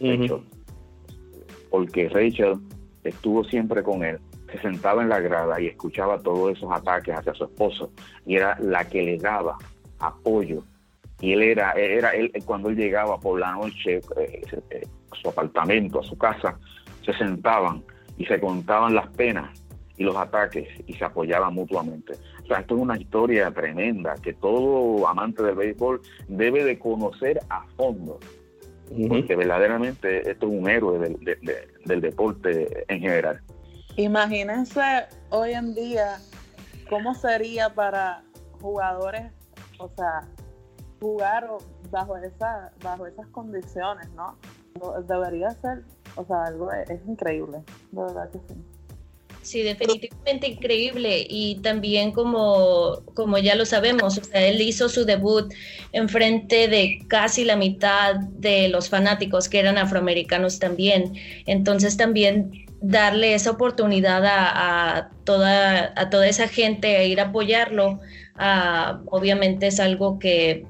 Rachel, 0.00 0.42
porque 1.70 2.10
Rachel 2.10 2.58
estuvo 3.04 3.42
siempre 3.44 3.82
con 3.82 4.04
él, 4.04 4.18
se 4.52 4.60
sentaba 4.60 5.02
en 5.02 5.08
la 5.08 5.20
grada 5.20 5.58
y 5.58 5.68
escuchaba 5.68 6.20
todos 6.20 6.58
esos 6.58 6.70
ataques 6.70 7.16
hacia 7.16 7.32
su 7.32 7.44
esposo 7.44 7.90
y 8.26 8.36
era 8.36 8.58
la 8.60 8.86
que 8.86 9.02
le 9.02 9.16
daba 9.16 9.56
apoyo. 9.98 10.62
Y 11.20 11.32
él 11.32 11.42
era, 11.42 11.72
era 11.72 12.10
él 12.10 12.30
cuando 12.44 12.68
él 12.68 12.76
llegaba 12.76 13.18
por 13.18 13.40
la 13.40 13.52
noche 13.52 14.00
eh, 14.18 14.42
eh, 14.70 14.86
a 15.10 15.16
su 15.16 15.28
apartamento, 15.30 16.00
a 16.00 16.04
su 16.04 16.18
casa, 16.18 16.58
se 17.02 17.14
sentaban 17.14 17.82
y 18.18 18.26
se 18.26 18.38
contaban 18.38 18.94
las 18.94 19.08
penas 19.16 19.65
y 19.96 20.04
los 20.04 20.16
ataques 20.16 20.68
y 20.86 20.94
se 20.94 21.04
apoyaban 21.04 21.54
mutuamente. 21.54 22.14
O 22.42 22.46
sea, 22.46 22.60
esto 22.60 22.76
es 22.76 22.82
una 22.82 22.98
historia 22.98 23.50
tremenda 23.50 24.14
que 24.16 24.32
todo 24.34 25.06
amante 25.08 25.42
del 25.42 25.54
béisbol 25.54 26.00
debe 26.28 26.64
de 26.64 26.78
conocer 26.78 27.40
a 27.48 27.66
fondo, 27.76 28.18
porque 29.08 29.36
verdaderamente 29.36 30.30
esto 30.30 30.46
es 30.46 30.52
un 30.52 30.68
héroe 30.68 30.98
del, 30.98 31.18
del 31.84 32.00
deporte 32.00 32.84
en 32.88 33.00
general. 33.00 33.40
Imagínense 33.96 35.06
hoy 35.30 35.52
en 35.52 35.74
día 35.74 36.18
cómo 36.88 37.14
sería 37.14 37.74
para 37.74 38.22
jugadores, 38.60 39.32
o 39.78 39.88
sea, 39.96 40.28
jugar 41.00 41.48
bajo 41.90 42.16
esa, 42.18 42.72
bajo 42.82 43.06
esas 43.06 43.26
condiciones, 43.28 44.08
¿no? 44.10 44.36
Debería 45.06 45.50
ser, 45.50 45.84
o 46.16 46.24
sea, 46.24 46.44
algo 46.44 46.70
es, 46.72 47.00
increíble, 47.06 47.62
de 47.92 48.02
verdad 48.02 48.30
que 48.30 48.38
sí. 48.48 48.62
Sí, 49.46 49.62
definitivamente 49.62 50.48
increíble 50.48 51.24
y 51.30 51.60
también 51.62 52.10
como, 52.10 53.04
como 53.14 53.38
ya 53.38 53.54
lo 53.54 53.64
sabemos, 53.64 54.18
o 54.18 54.24
sea, 54.24 54.44
él 54.44 54.60
hizo 54.60 54.88
su 54.88 55.04
debut 55.04 55.54
en 55.92 56.08
frente 56.08 56.66
de 56.66 56.98
casi 57.06 57.44
la 57.44 57.54
mitad 57.54 58.16
de 58.16 58.68
los 58.68 58.88
fanáticos 58.88 59.48
que 59.48 59.60
eran 59.60 59.78
afroamericanos 59.78 60.58
también. 60.58 61.12
Entonces 61.46 61.96
también 61.96 62.66
darle 62.80 63.34
esa 63.34 63.52
oportunidad 63.52 64.24
a, 64.26 65.10
toda, 65.22 65.92
a 65.94 66.10
toda 66.10 66.26
esa 66.26 66.48
gente 66.48 66.96
a 66.96 67.04
ir 67.04 67.20
a 67.20 67.26
apoyarlo, 67.26 68.00
obviamente 69.06 69.68
es 69.68 69.78
algo 69.78 70.18
que 70.18 70.66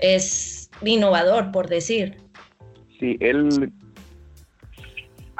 es 0.00 0.70
innovador, 0.84 1.52
por 1.52 1.68
decir. 1.68 2.16
Sí, 2.98 3.16
él 3.20 3.70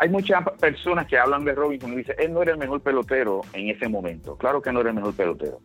hay 0.01 0.09
muchas 0.09 0.45
personas 0.61 1.09
que 1.09 1.19
hablan 1.19 1.45
de 1.45 1.53
Robinson 1.53 1.93
y 1.93 1.97
dicen, 1.97 2.15
él 2.21 2.33
no 2.33 2.41
era 2.41 2.53
el 2.53 2.59
mejor 2.59 2.81
pelotero 2.81 3.41
en 3.53 3.69
ese 3.69 3.89
momento. 3.89 4.37
Claro 4.39 4.63
que 4.63 4.73
no 4.73 4.81
era 4.81 4.91
el 4.91 4.95
mejor 4.95 5.13
pelotero. 5.13 5.61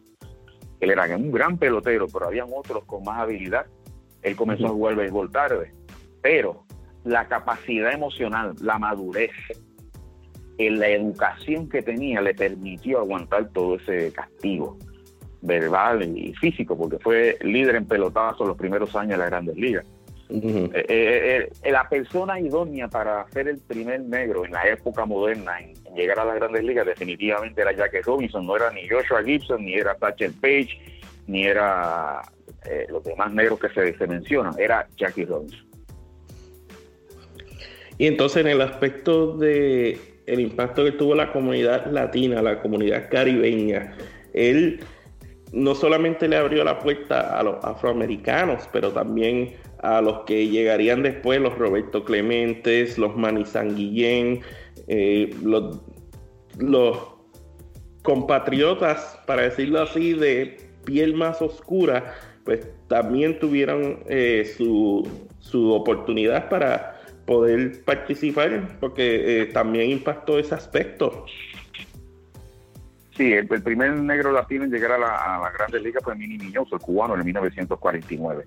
Él 0.80 0.90
era 0.90 1.06
un 1.16 1.32
gran 1.32 1.60
pelotero, 1.60 2.08
pero 2.12 2.26
habían 2.26 2.48
otros 2.52 2.84
con 2.86 3.04
más 3.04 3.20
habilidad. 3.20 3.68
Él 4.24 4.36
comenzó 4.36 4.66
a 4.66 4.70
jugar 4.70 4.96
béisbol 4.96 5.32
tarde. 5.32 5.72
Pero 6.24 6.66
la 7.04 7.28
capacidad 7.28 7.94
emocional, 7.94 8.56
la 8.60 8.80
madurez, 8.80 9.32
la 10.58 10.88
educación 10.88 11.70
que 11.70 11.84
tenía 11.84 12.20
le 12.20 12.34
permitió 12.34 13.00
aguantar 13.00 13.50
todo 13.50 13.76
ese 13.76 14.12
castigo 14.14 14.80
verbal 15.42 16.18
y 16.18 16.34
físico, 16.34 16.76
porque 16.76 16.98
fue 16.98 17.38
líder 17.42 17.76
en 17.76 17.86
pelotazo 17.86 18.46
los 18.46 18.58
primeros 18.58 18.96
años 18.96 19.12
de 19.12 19.18
las 19.18 19.30
grandes 19.30 19.58
ligas. 19.58 19.86
Eh, 20.36 20.86
eh, 20.90 21.50
eh, 21.62 21.72
la 21.72 21.88
persona 21.88 22.40
idónea 22.40 22.88
para 22.88 23.30
ser 23.30 23.48
el 23.48 23.60
primer 23.60 24.02
negro 24.02 24.46
en 24.46 24.52
la 24.52 24.68
época 24.68 25.06
moderna 25.06 25.60
en, 25.60 25.76
llegar 25.96 26.20
a 26.20 26.26
las 26.26 26.36
grandes 26.36 26.64
ligas 26.64 26.88
definitivamente 26.88 27.62
era 27.62 27.72
Jackie 27.72 28.02
Robinson, 28.02 28.48
no 28.48 28.56
era 28.56 28.72
ni 28.72 28.88
Joshua 28.90 29.22
Gibson, 29.24 29.64
ni 29.64 29.76
era 29.76 29.94
Thatcher 29.94 30.32
Page, 30.42 30.70
ni 31.28 31.46
era 31.46 32.22
los 32.90 33.04
demás 33.04 33.32
negros 33.32 33.60
que 33.60 33.70
se, 33.70 33.96
se 33.96 34.08
mencionan, 34.08 34.56
era 34.58 34.88
Jackie 34.98 35.26
Robinson. 35.26 35.68
Y 38.00 38.08
entonces 38.08 38.38
en 38.38 38.48
el 38.48 38.62
aspecto 38.62 39.38
de 39.38 40.00
el 40.26 40.40
impacto 40.40 40.84
que 40.84 40.94
tuvo 40.94 41.14
la 41.14 41.32
comunidad 41.32 41.86
latina, 41.92 42.42
la 42.42 42.60
comunidad 42.60 43.08
caribeña, 43.12 43.96
él 44.34 44.80
no 45.52 45.76
solamente 45.76 46.28
le 46.28 46.38
abrió 46.38 46.64
la 46.64 46.80
puerta 46.80 47.38
a 47.38 47.44
los 47.44 47.64
afroamericanos, 47.64 48.68
pero 48.72 48.92
también 48.92 49.54
a 49.84 50.02
los 50.02 50.22
que 50.22 50.48
llegarían 50.48 51.04
después, 51.04 51.42
los 51.42 51.58
Roberto 51.58 52.06
Clementes, 52.06 52.98
los 52.98 53.16
Manny 53.18 53.46
Sanguillén, 53.46 54.40
eh, 54.88 55.30
los, 55.44 55.80
compatriotas, 58.02 59.20
para 59.28 59.44
decirlo 59.44 59.82
así, 59.82 60.14
de 60.14 60.58
piel 60.86 61.14
más 61.16 61.42
oscura, 61.42 62.16
pues 62.44 62.68
también 62.88 63.40
tuvieron 63.40 64.00
eh, 64.10 64.52
su, 64.58 65.08
oportunidad 65.54 66.50
para 66.50 67.00
poder 67.26 67.84
participar, 67.86 68.78
porque 68.80 69.42
eh, 69.42 69.46
también 69.48 69.92
impactó 69.92 70.40
ese 70.40 70.56
aspecto. 70.56 71.26
Sí, 73.16 73.32
el, 73.32 73.48
primer 73.48 73.94
negro 74.00 74.32
latino 74.32 74.64
en 74.64 74.72
llegar 74.72 74.94
a 74.94 74.98
la, 74.98 75.16
a 75.16 75.40
la 75.40 75.52
Grandes 75.52 75.84
Ligas 75.84 76.04
fue 76.04 76.16
Mini 76.16 76.38
Miñoso, 76.38 76.76
el 76.76 76.82
cubano, 76.82 77.16
en 77.16 77.24
1949, 77.24 78.46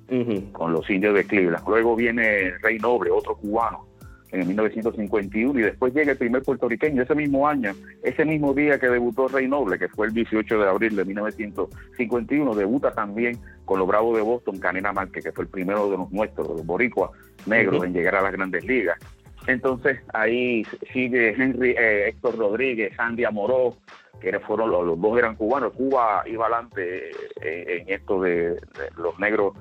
con 0.53 0.73
los 0.73 0.89
indios 0.91 1.15
de 1.15 1.25
Cleveland. 1.25 1.67
Luego 1.69 1.95
viene 1.95 2.59
Rey 2.61 2.79
Noble, 2.79 3.13
otro 3.13 3.37
cubano, 3.37 3.87
en 4.33 4.49
1951, 4.49 5.61
y 5.61 5.63
después 5.63 5.95
llega 5.95 6.13
el 6.13 6.19
primer 6.19 6.43
puertorriqueño 6.43 7.03
ese 7.03 7.15
mismo 7.15 7.47
año, 7.47 7.73
ese 8.03 8.25
mismo 8.25 8.53
día 8.55 8.79
que 8.81 8.89
debutó 8.89 9.29
Rey 9.29 9.47
Noble, 9.47 9.79
que 9.79 9.89
fue 9.89 10.09
el 10.09 10.15
18 10.15 10.59
de 10.59 10.69
abril 10.69 10.97
de 10.97 11.05
1951, 11.05 12.55
debuta 12.57 12.91
también 12.91 13.39
con 13.65 13.79
los 13.79 13.87
Bravos 13.87 14.17
de 14.17 14.23
Boston, 14.23 14.59
Canena 14.59 14.93
Márquez, 14.93 15.25
que 15.25 15.33
fue 15.33 15.45
el 15.45 15.51
primero 15.51 15.89
de 15.91 15.97
los 15.97 16.11
nuestros, 16.11 16.49
de 16.49 16.55
los 16.55 16.67
boricuas 16.67 17.13
negros, 17.47 17.85
en 17.85 17.93
llegar 17.93 18.17
a 18.17 18.23
las 18.23 18.33
Grandes 18.33 18.65
Ligas. 18.65 18.99
Entonces 19.47 20.01
ahí 20.13 20.65
sigue 20.93 21.31
Henry, 21.31 21.71
eh, 21.71 22.09
Héctor 22.09 22.37
Rodríguez, 22.37 22.95
Sandy 22.97 23.25
Amoró, 23.25 23.77
que 24.21 24.39
fueron 24.41 24.71
los, 24.71 25.01
dos 25.01 25.19
eran 25.19 25.37
cubanos. 25.37 25.73
Cuba 25.75 26.25
iba 26.27 26.47
adelante 26.47 27.11
eh, 27.43 27.83
en 27.83 27.95
esto 27.95 28.21
de, 28.23 28.57
los 28.97 29.19
negros 29.19 29.55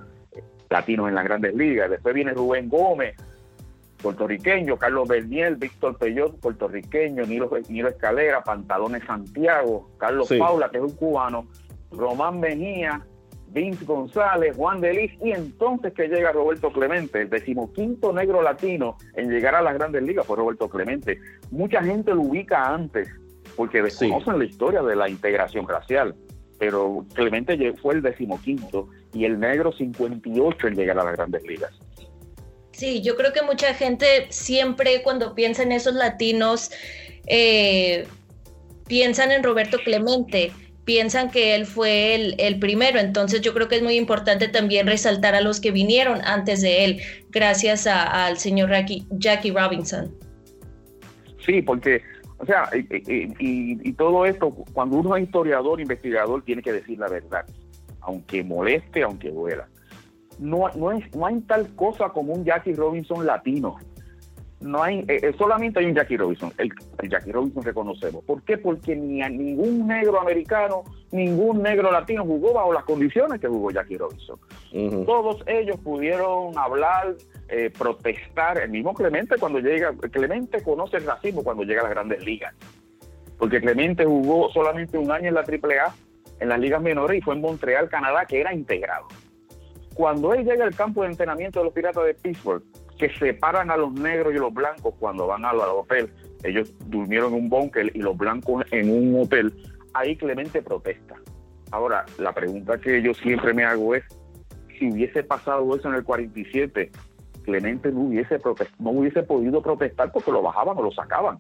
latinos 0.70 1.10
en 1.10 1.16
las 1.16 1.24
grandes 1.24 1.54
ligas. 1.54 1.90
Después 1.90 2.16
viene 2.16 2.34
Rubén 2.34 2.68
Gómez, 2.68 3.16
puertorriqueño, 4.02 4.78
Carlos 4.78 5.08
Berniel, 5.08 5.56
Víctor 5.56 5.98
Peyot, 5.98 6.40
puertorriqueño, 6.40 7.26
Nilo, 7.26 7.50
Escalera, 7.56 8.44
Pantalones 8.44 9.04
Santiago, 9.04 9.92
Carlos 9.98 10.30
Paula, 10.40 10.70
que 10.70 10.78
es 10.78 10.84
un 10.84 10.96
cubano, 10.96 11.48
Román 11.92 12.40
Mejía, 12.40 13.06
Vince 13.56 13.86
González, 13.86 14.56
Juan 14.58 14.82
Delis, 14.82 15.12
y 15.24 15.32
entonces 15.32 15.94
que 15.94 16.10
llega 16.10 16.34
Roberto 16.34 16.72
Clemente, 16.72 17.22
el 17.22 17.30
decimoquinto 17.30 18.12
negro 18.12 18.42
latino 18.42 18.98
en 19.16 19.32
llegar 19.32 19.56
a 19.56 19.62
las 19.62 19.76
grandes 19.76 20.04
ligas 20.04 20.28
fue 20.28 20.36
Roberto 20.36 20.70
Clemente. 20.70 21.18
Mucha 21.52 21.82
gente 21.82 22.14
lo 22.14 22.22
ubica 22.22 22.68
antes 22.68 23.08
porque 23.56 23.82
desconocen 23.82 24.40
la 24.40 24.46
historia 24.46 24.84
de 24.84 24.98
la 24.98 25.10
integración 25.10 25.68
racial. 25.68 26.14
Pero 26.60 27.06
Clemente 27.14 27.74
fue 27.82 27.96
el 27.96 28.02
decimoquinto 28.02 28.90
y 29.14 29.24
el 29.24 29.40
negro 29.40 29.72
58 29.72 30.68
en 30.68 30.76
llegar 30.76 31.00
a 31.00 31.06
las 31.06 31.14
grandes 31.14 31.44
ligas. 31.44 31.72
Sí, 32.72 33.02
yo 33.02 33.16
creo 33.16 33.32
que 33.32 33.42
mucha 33.42 33.74
gente 33.74 34.28
siempre 34.32 35.02
cuando 35.02 35.34
piensa 35.34 35.64
en 35.64 35.72
esos 35.72 35.94
latinos 35.94 36.72
eh, 37.28 38.06
piensan 38.86 39.32
en 39.32 39.44
Roberto 39.44 39.78
Clemente, 39.78 40.52
piensan 40.86 41.32
que 41.32 41.56
él 41.56 41.66
fue 41.66 42.36
el, 42.38 42.60
primero. 42.60 43.00
Entonces 43.00 43.42
yo 43.42 43.54
creo 43.54 43.68
que 43.68 43.76
es 43.76 43.84
muy 43.84 43.96
importante 43.96 44.48
también 44.48 44.88
resaltar 44.88 45.36
a 45.36 45.42
los 45.42 45.60
que 45.60 45.72
vinieron 45.72 46.22
antes 46.24 46.62
de 46.62 46.86
él, 46.86 47.02
gracias 47.32 47.88
al 47.88 48.38
señor 48.38 48.70
Jackie, 49.12 49.52
Robinson. 49.52 50.16
Sí, 51.46 51.62
porque, 51.62 52.02
o 52.38 52.46
sea, 52.46 52.70
y, 52.74 53.94
todo 53.94 54.26
esto, 54.26 54.52
cuando 54.74 54.98
uno 54.98 55.16
es 55.16 55.24
historiador, 55.24 55.82
investigador, 55.82 56.44
tiene 56.44 56.62
que 56.62 56.74
decir 56.74 56.98
la 57.00 57.10
verdad, 57.10 57.46
aunque 58.02 58.44
moleste, 58.44 59.04
aunque 59.04 59.32
duela. 59.32 59.68
No, 60.40 60.70
no, 60.76 60.92
es, 60.92 61.16
no 61.16 61.26
hay 61.26 61.40
tal 61.42 61.74
cosa 61.76 62.10
como 62.10 62.34
un 62.34 62.44
Jackie 62.44 62.74
Robinson 62.74 63.26
latino 63.26 63.78
no 64.62 64.82
hay, 64.82 65.00
eh, 65.08 65.20
eh, 65.22 65.34
solamente 65.38 65.80
hay 65.80 65.86
un 65.86 65.96
Jackie 65.96 66.18
Robinson, 66.18 66.52
el, 66.58 66.72
Jackie 67.10 67.32
Robinson 67.32 67.64
reconocemos. 67.64 68.24
¿Por 68.24 68.42
qué? 68.44 68.58
Porque 68.58 68.96
ni 68.96 69.22
a 69.22 69.30
ningún 69.30 69.88
negro 69.88 70.20
americano, 70.20 70.84
ningún 71.12 71.62
negro 71.62 71.92
latino 71.92 72.24
jugó 72.24 72.54
bajo 72.54 72.74
las 72.74 72.84
condiciones 72.86 73.40
que 73.40 73.48
jugó 73.48 73.72
Jackie 73.72 73.98
Robinson. 73.98 74.40
Todos 75.06 75.44
ellos 75.48 75.78
pudieron 75.84 76.58
hablar, 76.58 77.16
eh, 77.50 77.70
protestar. 77.78 78.58
El 78.58 78.70
mismo 78.72 78.94
Clemente 78.94 79.36
cuando 79.38 79.60
llega, 79.60 79.94
Clemente 80.12 80.64
conoce 80.64 80.98
el 80.98 81.06
racismo 81.06 81.44
cuando 81.44 81.64
llega 81.64 81.82
a 81.82 81.84
las 81.84 81.92
grandes 81.92 82.24
ligas. 82.26 82.54
Porque 83.38 83.60
Clemente 83.60 84.06
jugó 84.06 84.50
solamente 84.52 84.98
un 84.98 85.12
año 85.12 85.28
en 85.28 85.34
la 85.34 85.42
AAA, 85.42 85.94
en 86.40 86.50
las 86.50 86.60
ligas 86.60 86.82
menores, 86.82 87.20
y 87.20 87.22
fue 87.22 87.36
en 87.36 87.42
Montreal, 87.42 87.90
Canadá, 87.90 88.26
que 88.26 88.40
era 88.40 88.54
integrado. 88.54 89.08
Cuando 89.94 90.34
él 90.34 90.46
llega 90.46 90.66
al 90.66 90.76
campo 90.76 91.04
de 91.04 91.10
entrenamiento 91.10 91.60
de 91.60 91.66
los 91.66 91.74
Piratas 91.74 92.06
de 92.06 92.14
Pittsburgh, 92.14 92.64
que 92.98 93.10
separan 93.18 93.72
a 93.72 93.78
los 93.78 93.94
negros 93.94 94.34
y 94.34 94.38
los 94.38 94.54
blancos 94.54 94.94
cuando 95.00 95.28
van 95.28 95.46
al, 95.46 95.60
hotel. 95.60 96.10
Ellos 96.44 96.74
durmieron 96.88 97.34
en 97.34 97.44
un 97.44 97.50
búnker 97.50 97.92
y 97.94 98.00
los 98.00 98.18
blancos 98.18 98.66
en 98.72 98.90
un 98.90 99.22
hotel. 99.22 99.54
Ahí 99.94 100.16
Clemente 100.16 100.62
protesta. 100.62 101.16
Ahora, 101.72 102.06
la 102.18 102.34
pregunta 102.34 102.78
que 102.78 103.02
yo 103.02 103.14
siempre 103.14 103.54
me 103.54 103.64
hago 103.64 103.96
es, 103.96 104.04
si 104.78 104.92
hubiese 104.92 105.24
pasado 105.24 105.76
eso 105.76 105.90
en 105.90 105.96
el 105.96 106.04
47, 106.04 106.92
Clemente 107.44 107.92
no 107.92 108.02
hubiese, 108.02 108.40
no 108.80 108.90
hubiese 108.92 109.24
podido 109.24 109.62
protestar 109.62 110.12
porque 110.12 110.32
lo 110.32 110.42
bajaban 110.42 110.78
o 110.78 110.84
lo 110.84 110.92
sacaban. 110.92 111.38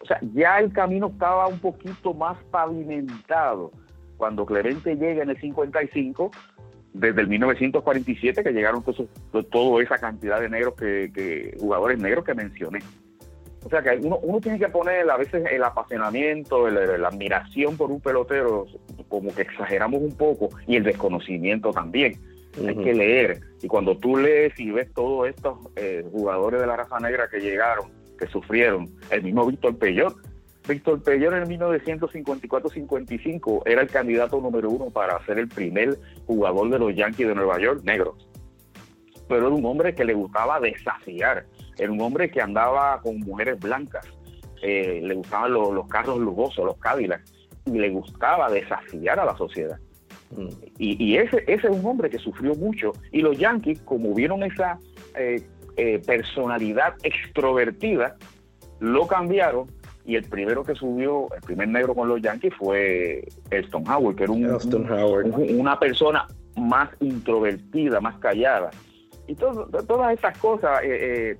O 0.00 0.06
sea, 0.06 0.18
ya 0.34 0.58
el 0.58 0.72
camino 0.72 1.08
estaba 1.08 1.46
un 1.46 1.58
poquito 1.58 2.14
más 2.14 2.36
pavimentado. 2.50 3.70
Cuando 4.16 4.44
Clemente 4.44 4.96
llega 4.96 5.22
en 5.22 5.30
el 5.30 5.40
55, 5.40 6.30
desde 6.92 7.20
el 7.20 7.28
1947 7.28 8.42
que 8.42 8.52
llegaron 8.52 8.82
toda 9.50 9.82
esa 9.82 9.98
cantidad 9.98 10.40
de 10.40 10.48
negros 10.48 10.74
que, 10.74 11.56
jugadores 11.58 11.98
negros 11.98 12.24
que 12.24 12.34
mencioné. 12.34 12.80
O 13.64 13.68
sea 13.68 13.82
que 13.82 13.98
uno, 14.02 14.18
uno 14.22 14.40
tiene 14.40 14.58
que 14.58 14.68
poner 14.68 15.08
a 15.10 15.16
veces 15.16 15.44
el 15.50 15.62
apasionamiento, 15.62 16.68
la 16.68 17.08
admiración 17.08 17.76
por 17.76 17.90
un 17.90 18.00
pelotero, 18.00 18.66
como 19.08 19.34
que 19.34 19.42
exageramos 19.42 20.00
un 20.00 20.16
poco, 20.16 20.50
y 20.66 20.76
el 20.76 20.84
desconocimiento 20.84 21.72
también. 21.72 22.18
Hay 22.66 22.74
que 22.76 22.94
leer. 22.94 23.40
Y 23.62 23.68
cuando 23.68 23.96
tú 23.96 24.16
lees 24.16 24.58
y 24.58 24.70
ves 24.70 24.92
todos 24.92 25.28
estos 25.28 25.58
eh, 25.76 26.04
jugadores 26.10 26.60
de 26.60 26.66
la 26.66 26.76
raza 26.76 26.98
negra 26.98 27.28
que 27.28 27.40
llegaron, 27.40 27.90
que 28.18 28.26
sufrieron, 28.26 28.88
el 29.10 29.22
mismo 29.22 29.46
Víctor 29.46 29.76
Peyot, 29.78 30.16
Víctor 30.68 31.02
Peyer 31.02 31.32
en 31.32 31.44
1954-55 31.58 33.62
era 33.64 33.82
el 33.82 33.88
candidato 33.88 34.40
número 34.40 34.70
uno 34.70 34.90
para 34.90 35.24
ser 35.24 35.38
el 35.38 35.48
primer 35.48 35.98
jugador 36.26 36.70
de 36.70 36.78
los 36.78 36.94
Yankees 36.94 37.28
de 37.28 37.34
Nueva 37.34 37.58
York 37.58 37.82
negro. 37.84 38.16
Pero 39.26 39.46
era 39.46 39.54
un 39.54 39.64
hombre 39.64 39.94
que 39.94 40.04
le 40.04 40.14
gustaba 40.14 40.60
desafiar, 40.60 41.46
era 41.78 41.90
un 41.90 42.00
hombre 42.00 42.30
que 42.30 42.40
andaba 42.40 43.00
con 43.00 43.18
mujeres 43.20 43.58
blancas, 43.58 44.06
eh, 44.62 45.00
le 45.02 45.14
gustaban 45.14 45.52
los, 45.52 45.88
carros 45.88 46.18
lujosos, 46.18 46.64
los 46.64 46.76
Cadillacs, 46.78 47.32
y 47.66 47.72
le 47.72 47.90
gustaba 47.90 48.50
desafiar 48.50 49.20
a 49.20 49.24
la 49.24 49.36
sociedad. 49.36 49.78
Mm. 50.30 50.48
Y, 50.78 51.16
ese, 51.16 51.44
ese 51.46 51.68
es 51.68 51.72
un 51.72 51.84
hombre 51.86 52.10
que 52.10 52.18
sufrió 52.18 52.54
mucho. 52.54 52.92
Y 53.12 53.22
los 53.22 53.38
Yankees, 53.38 53.80
como 53.82 54.14
vieron 54.14 54.42
esa 54.42 54.78
eh, 55.14 55.42
eh, 55.76 56.00
personalidad 56.06 56.94
extrovertida, 57.02 58.16
lo 58.80 59.06
cambiaron 59.06 59.70
y 60.08 60.16
el 60.16 60.24
primero 60.24 60.64
que 60.64 60.74
subió, 60.74 61.28
el 61.34 61.42
primer 61.42 61.68
negro 61.68 61.94
con 61.94 62.08
los 62.08 62.22
Yankees 62.22 62.54
fue 62.54 63.28
Elston 63.50 63.86
Howard, 63.86 64.16
que 64.16 64.24
era 64.24 64.32
una 64.32 65.78
persona 65.78 66.26
más 66.56 66.88
introvertida, 67.00 68.00
más 68.00 68.18
callada. 68.18 68.70
Y 69.26 69.34
todas 69.34 70.18
esas 70.18 70.38
cosas, 70.38 70.80
eh, 70.82 71.36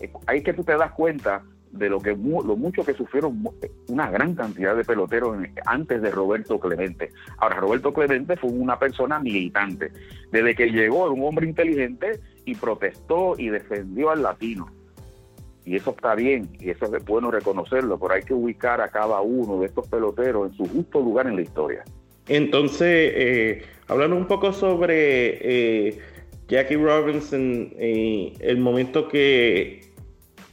eh, 0.00 0.10
ahí 0.26 0.42
que 0.42 0.54
tú 0.54 0.64
te 0.64 0.78
das 0.78 0.92
cuenta 0.92 1.42
de 1.70 1.90
lo 1.90 2.00
que 2.00 2.12
lo 2.12 2.56
mucho 2.56 2.82
que 2.86 2.94
sufrieron 2.94 3.44
una 3.88 4.10
gran 4.10 4.34
cantidad 4.34 4.74
de 4.74 4.84
peloteros 4.84 5.36
antes 5.66 6.00
de 6.00 6.10
Roberto 6.10 6.58
Clemente. 6.58 7.10
Ahora, 7.36 7.56
Roberto 7.56 7.92
Clemente 7.92 8.38
fue 8.38 8.48
una 8.48 8.78
persona 8.78 9.18
militante. 9.18 9.92
Desde 10.32 10.54
que 10.54 10.70
llegó, 10.70 11.04
era 11.04 11.12
un 11.12 11.22
hombre 11.22 11.46
inteligente 11.46 12.18
y 12.46 12.54
protestó 12.54 13.34
y 13.36 13.50
defendió 13.50 14.08
al 14.08 14.22
latino 14.22 14.77
y 15.68 15.76
eso 15.76 15.90
está 15.90 16.14
bien, 16.14 16.48
y 16.58 16.70
eso 16.70 16.86
es 16.96 17.04
bueno 17.04 17.30
reconocerlo, 17.30 17.98
pero 17.98 18.14
hay 18.14 18.22
que 18.22 18.32
ubicar 18.32 18.80
a 18.80 18.88
cada 18.88 19.20
uno 19.20 19.60
de 19.60 19.66
estos 19.66 19.86
peloteros 19.86 20.50
en 20.50 20.56
su 20.56 20.64
justo 20.66 20.98
lugar 21.00 21.26
en 21.26 21.36
la 21.36 21.42
historia. 21.42 21.84
Entonces, 22.26 23.12
eh, 23.14 23.62
hablando 23.86 24.16
un 24.16 24.26
poco 24.26 24.50
sobre 24.54 25.88
eh, 25.90 25.98
Jackie 26.48 26.76
Robinson, 26.76 27.68
eh, 27.76 28.32
el 28.40 28.56
momento 28.56 29.08
que 29.08 29.82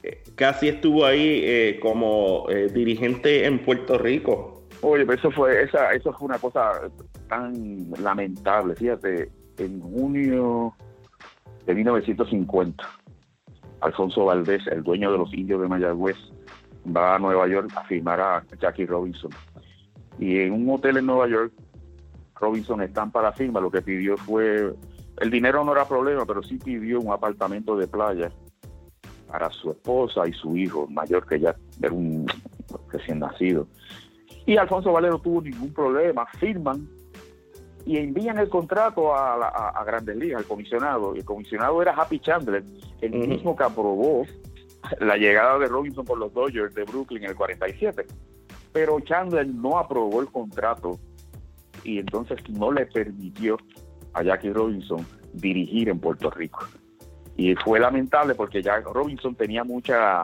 eh, 0.04 0.24
casi 0.36 0.68
estuvo 0.68 1.06
ahí 1.06 1.80
como 1.82 2.48
dirigente 2.74 3.46
en 3.46 3.60
Puerto 3.60 3.98
Rico. 3.98 4.64
Oye, 4.82 5.06
eso 5.14 5.32
fue, 5.32 5.64
esa, 5.64 5.94
eso 5.94 6.12
fue 6.12 6.26
una 6.26 6.40
cosa 6.40 6.92
tan 7.30 7.90
lamentable, 8.02 8.76
fíjate, 8.76 9.30
en 9.60 9.80
junio 9.80 10.74
de 11.66 11.74
1950 11.74 13.05
Alfonso 13.82 14.26
Valdés, 14.26 14.66
el 14.68 14.84
dueño 14.84 15.12
de 15.12 15.18
los 15.18 15.34
indios 15.34 15.62
de 15.62 15.68
Mayagüez, 15.68 16.18
va 16.96 17.16
a 17.16 17.20
Nueva 17.20 17.48
York 17.48 17.72
a 17.76 17.84
firmar 17.84 18.20
a 18.22 18.44
Jackie 18.60 18.86
Robinson. 18.86 19.32
Y 20.20 20.40
en 20.40 20.54
un 20.54 20.70
hotel 20.70 20.98
en 20.98 21.06
Nueva 21.06 21.28
York, 21.28 21.54
Robinson 22.36 22.82
está 22.82 23.06
para 23.06 23.30
la 23.30 23.34
firma. 23.34 23.60
Lo 23.60 23.72
que 23.72 23.82
pidió 23.82 24.18
fue, 24.18 24.74
el 25.20 25.32
dinero 25.32 25.64
no 25.64 25.72
era 25.72 25.88
problema, 25.88 26.26
pero 26.26 26.44
sí 26.44 26.58
pidió 26.58 27.00
un 27.00 27.12
apartamento 27.12 27.76
de 27.76 27.88
playa 27.88 28.32
para 29.28 29.50
su 29.50 29.72
esposa 29.72 30.28
y 30.28 30.34
su 30.34 30.56
hijo 30.56 30.88
mayor, 30.88 31.26
que 31.26 31.40
ya 31.40 31.56
era 31.82 31.94
un 31.94 32.26
recién 32.90 33.20
nacido. 33.20 33.68
Y 34.46 34.58
Alfonso 34.58 34.92
Valdés 34.92 35.12
no 35.12 35.20
tuvo 35.20 35.42
ningún 35.42 35.74
problema, 35.74 36.26
firman 36.40 36.88
y 37.86 37.98
envían 37.98 38.40
el 38.40 38.50
contrato 38.50 39.16
a, 39.16 39.84
Grandes 39.86 40.18
Ligas, 40.18 40.40
al 40.40 40.48
comisionado. 40.48 41.16
Y 41.16 41.20
el 41.20 41.26
comisionado 41.26 41.82
era 41.82 41.94
Happy 41.94 42.20
Chandler, 42.20 42.64
el 43.02 43.12
mismo 43.12 43.56
que 43.56 43.64
aprobó 43.64 44.26
la 45.00 45.18
llegada 45.18 45.60
de 45.60 45.68
Robinson 45.68 46.04
por 46.04 46.18
los 46.18 46.34
Dodgers 46.34 46.74
de 46.74 46.84
Brooklyn 46.84 47.24
en 47.24 47.30
el 47.30 47.36
47. 47.36 48.06
Pero 48.74 49.00
Chandler 49.02 49.48
no 49.48 49.78
aprobó 49.78 50.20
el 50.22 50.28
contrato 50.28 51.00
y 51.84 52.00
entonces 52.00 52.40
no 52.50 52.72
le 52.72 52.88
permitió 52.88 53.58
a 54.14 54.24
Jackie 54.24 54.52
Robinson 54.52 55.06
dirigir 55.34 55.90
en 55.90 56.00
Puerto 56.00 56.32
Rico. 56.32 56.66
Y 57.38 57.54
fue 57.56 57.80
lamentable 57.80 58.34
porque 58.34 58.64
ya 58.64 58.80
Robinson 58.80 59.36
tenía 59.36 59.64
mucha, 59.64 60.24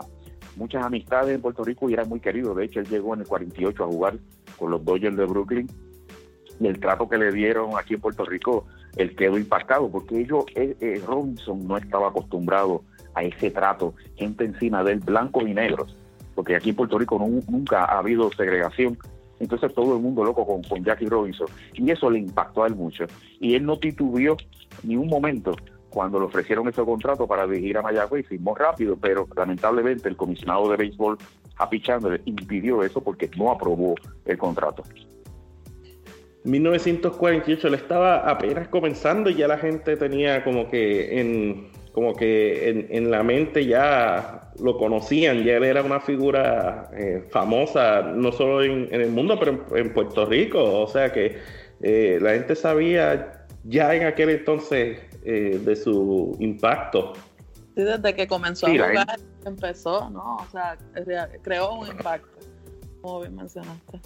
muchas 0.56 0.84
amistades 0.84 1.36
en 1.36 1.42
Puerto 1.42 1.64
Rico 1.64 1.90
y 1.90 1.94
era 1.94 2.06
muy 2.06 2.20
querido. 2.20 2.56
De 2.56 2.66
hecho, 2.66 2.80
él 2.80 2.88
llegó 2.88 3.14
en 3.14 3.22
el 3.22 3.28
48 3.28 3.84
a 3.84 3.88
jugar 3.88 4.18
con 4.58 4.72
los 4.72 4.84
Dodgers 4.84 5.16
de 5.16 5.26
Brooklyn 5.26 5.68
y 6.62 6.68
el 6.68 6.80
trato 6.80 7.10
que 7.10 7.18
le 7.18 7.32
dieron 7.32 7.72
aquí 7.78 7.96
en 7.96 8.02
Puerto 8.02 8.24
Rico, 8.24 8.66
él 8.96 9.16
quedó 9.16 9.38
impactado, 9.38 9.90
porque 9.90 10.22
ellos, 10.22 10.46
eh, 10.56 10.76
eh, 10.80 11.02
Robinson 11.06 11.68
no 11.68 11.76
estaba 11.76 12.10
acostumbrado 12.10 12.84
a 13.16 13.24
ese 13.24 13.50
trato, 13.50 13.96
gente 14.16 14.46
encima 14.46 14.84
de 14.84 14.94
él, 14.94 15.00
blancos 15.00 15.44
y 15.48 15.54
negros, 15.54 15.96
porque 16.36 16.56
aquí 16.56 16.70
en 16.70 16.76
Puerto 16.76 17.00
Rico 17.00 17.18
nunca 17.48 17.86
ha 17.86 17.98
habido 17.98 18.30
segregación, 18.32 18.98
entonces 19.40 19.74
todo 19.74 19.96
el 19.96 20.04
mundo 20.04 20.24
loco 20.24 20.46
con, 20.46 20.62
con 20.62 20.84
Jackie 20.84 21.08
Robinson, 21.08 21.48
y 21.74 21.90
eso 21.90 22.12
le 22.12 22.20
impactó 22.20 22.64
a 22.64 22.68
él 22.68 22.76
mucho, 22.76 23.06
y 23.40 23.56
él 23.56 23.66
no 23.66 23.80
titubeó 23.80 24.38
ni 24.84 24.96
un 24.96 25.08
momento 25.08 25.56
cuando 25.90 26.20
le 26.20 26.26
ofrecieron 26.26 26.70
ese 26.70 26.84
contrato 26.84 27.28
para 27.28 27.48
dirigir 27.48 27.78
a 27.78 27.82
Mayagüez, 27.82 28.28
firmó 28.28 28.54
rápido, 28.56 28.96
pero 29.02 29.28
lamentablemente 29.36 30.08
el 30.08 30.16
comisionado 30.16 30.70
de 30.70 30.78
béisbol, 30.78 31.18
Happy 31.58 31.84
impidió 32.26 32.82
eso 32.84 33.02
porque 33.02 33.30
no 33.38 33.52
aprobó 33.52 33.96
el 34.26 34.38
contrato. 34.38 34.84
1948 36.44 37.70
le 37.70 37.78
estaba 37.78 38.30
apenas 38.30 38.68
comenzando 38.68 39.30
y 39.30 39.36
ya 39.36 39.48
la 39.48 39.58
gente 39.58 39.96
tenía 39.96 40.44
como 40.44 40.70
que 40.70 41.20
en 41.20 41.72
como 41.94 42.16
que 42.16 42.88
en, 42.90 43.12
la 43.12 43.22
mente 43.22 43.66
ya 43.66 44.52
lo 44.60 44.78
conocían, 44.78 45.44
ya 45.44 45.58
él 45.58 45.64
era 45.64 45.84
una 45.84 46.00
figura 46.00 46.90
eh, 46.94 47.28
famosa, 47.32 48.02
no 48.02 48.32
solo 48.32 48.64
en, 48.64 48.88
el 48.94 49.10
mundo, 49.10 49.38
pero 49.38 49.66
en, 49.76 49.94
Puerto 49.94 50.26
Rico, 50.26 50.82
o 50.82 50.88
sea 50.88 51.12
que 51.12 51.40
eh, 51.82 52.18
la 52.22 52.32
gente 52.32 52.56
sabía 52.56 53.46
ya 53.66 53.94
en 53.94 54.06
aquel 54.06 54.30
entonces 54.30 55.00
eh, 55.26 55.60
de 55.64 55.76
su 55.76 56.38
impacto. 56.40 57.14
Sí, 57.76 57.84
desde 57.84 58.16
que 58.16 58.28
comenzó 58.28 58.68
a 58.68 58.70
jugar, 58.70 59.20
empezó, 59.46 60.10
¿no? 60.10 60.38
O 60.38 60.48
sea, 60.50 60.78
creó 61.42 61.74
un 61.74 61.88
impacto, 61.88 62.40
como 63.02 63.22
bien 63.22 63.36
mencionaste. 63.36 64.00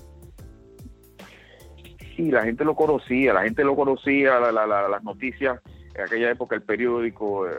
Sí, 2.16 2.32
la 2.32 2.43
gente 2.43 2.63
lo 2.63 2.76
conocía, 2.76 3.34
la 3.34 3.43
gente 3.43 3.63
lo 3.63 3.76
conocía, 3.76 4.39
las 4.39 5.03
noticias, 5.03 5.59
en 5.95 6.01
aquella 6.01 6.32
época 6.32 6.55
el 6.55 6.61
periódico 6.61 7.47
eh, 7.47 7.53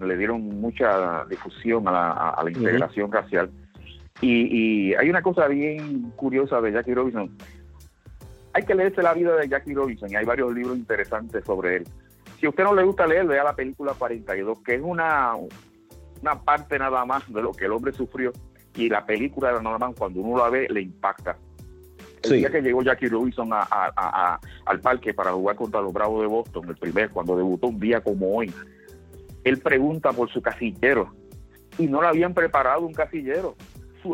le 0.00 0.16
dieron 0.16 0.60
mucha 0.60 1.24
difusión 1.26 1.86
a 1.88 2.40
la, 2.42 2.50
integración 2.50 3.12
racial. 3.12 3.50
Y, 4.20 4.90
y, 4.90 4.94
hay 4.94 5.10
una 5.10 5.20
cosa 5.20 5.46
bien 5.46 6.10
curiosa 6.16 6.60
de 6.60 6.72
Jackie 6.72 6.94
Robinson. 6.94 7.30
Hay 8.54 8.62
que 8.62 8.74
leerse 8.74 9.02
la 9.02 9.12
vida 9.12 9.36
de 9.36 9.48
Jackie 9.48 9.74
Robinson 9.74 10.10
y 10.10 10.16
hay 10.16 10.24
varios 10.24 10.54
libros 10.54 10.76
interesantes 10.78 11.44
sobre 11.44 11.76
él. 11.76 11.84
Si 12.40 12.46
a 12.46 12.50
usted 12.50 12.64
no 12.64 12.74
le 12.74 12.82
gusta 12.82 13.06
leer, 13.06 13.26
vea 13.26 13.44
la 13.44 13.54
película 13.54 13.94
42, 13.94 14.60
que 14.62 14.74
es 14.74 14.82
una, 14.82 15.32
una 16.22 16.42
parte 16.42 16.78
nada 16.78 17.04
más 17.04 17.30
de 17.32 17.42
lo 17.42 17.52
que 17.52 17.66
el 17.66 17.72
hombre 17.72 17.92
sufrió. 17.92 18.32
Y 18.74 18.88
la 18.90 19.04
película 19.06 19.52
de 19.52 19.62
normal, 19.62 19.94
cuando 19.98 20.20
uno 20.20 20.42
la 20.42 20.50
ve, 20.50 20.66
le 20.68 20.82
impacta. 20.82 21.36
El 22.34 22.40
día 22.40 22.50
que 22.50 22.62
llegó 22.62 22.82
Jackie 22.82 23.08
Robinson 23.08 23.50
al 23.52 24.80
parque 24.80 25.14
para 25.14 25.32
jugar 25.32 25.56
contra 25.56 25.80
los 25.80 25.92
Bravos 25.92 26.20
de 26.20 26.26
Boston, 26.26 26.68
el 26.68 26.76
primer, 26.76 27.10
cuando 27.10 27.36
debutó 27.36 27.68
un 27.68 27.78
día 27.78 28.00
como 28.00 28.36
hoy, 28.36 28.52
él 29.44 29.58
pregunta 29.58 30.12
por 30.12 30.30
su 30.30 30.42
casillero 30.42 31.14
y 31.78 31.86
no 31.86 32.02
le 32.02 32.08
habían 32.08 32.34
preparado 32.34 32.86
un 32.86 32.92
casillero. 32.92 33.54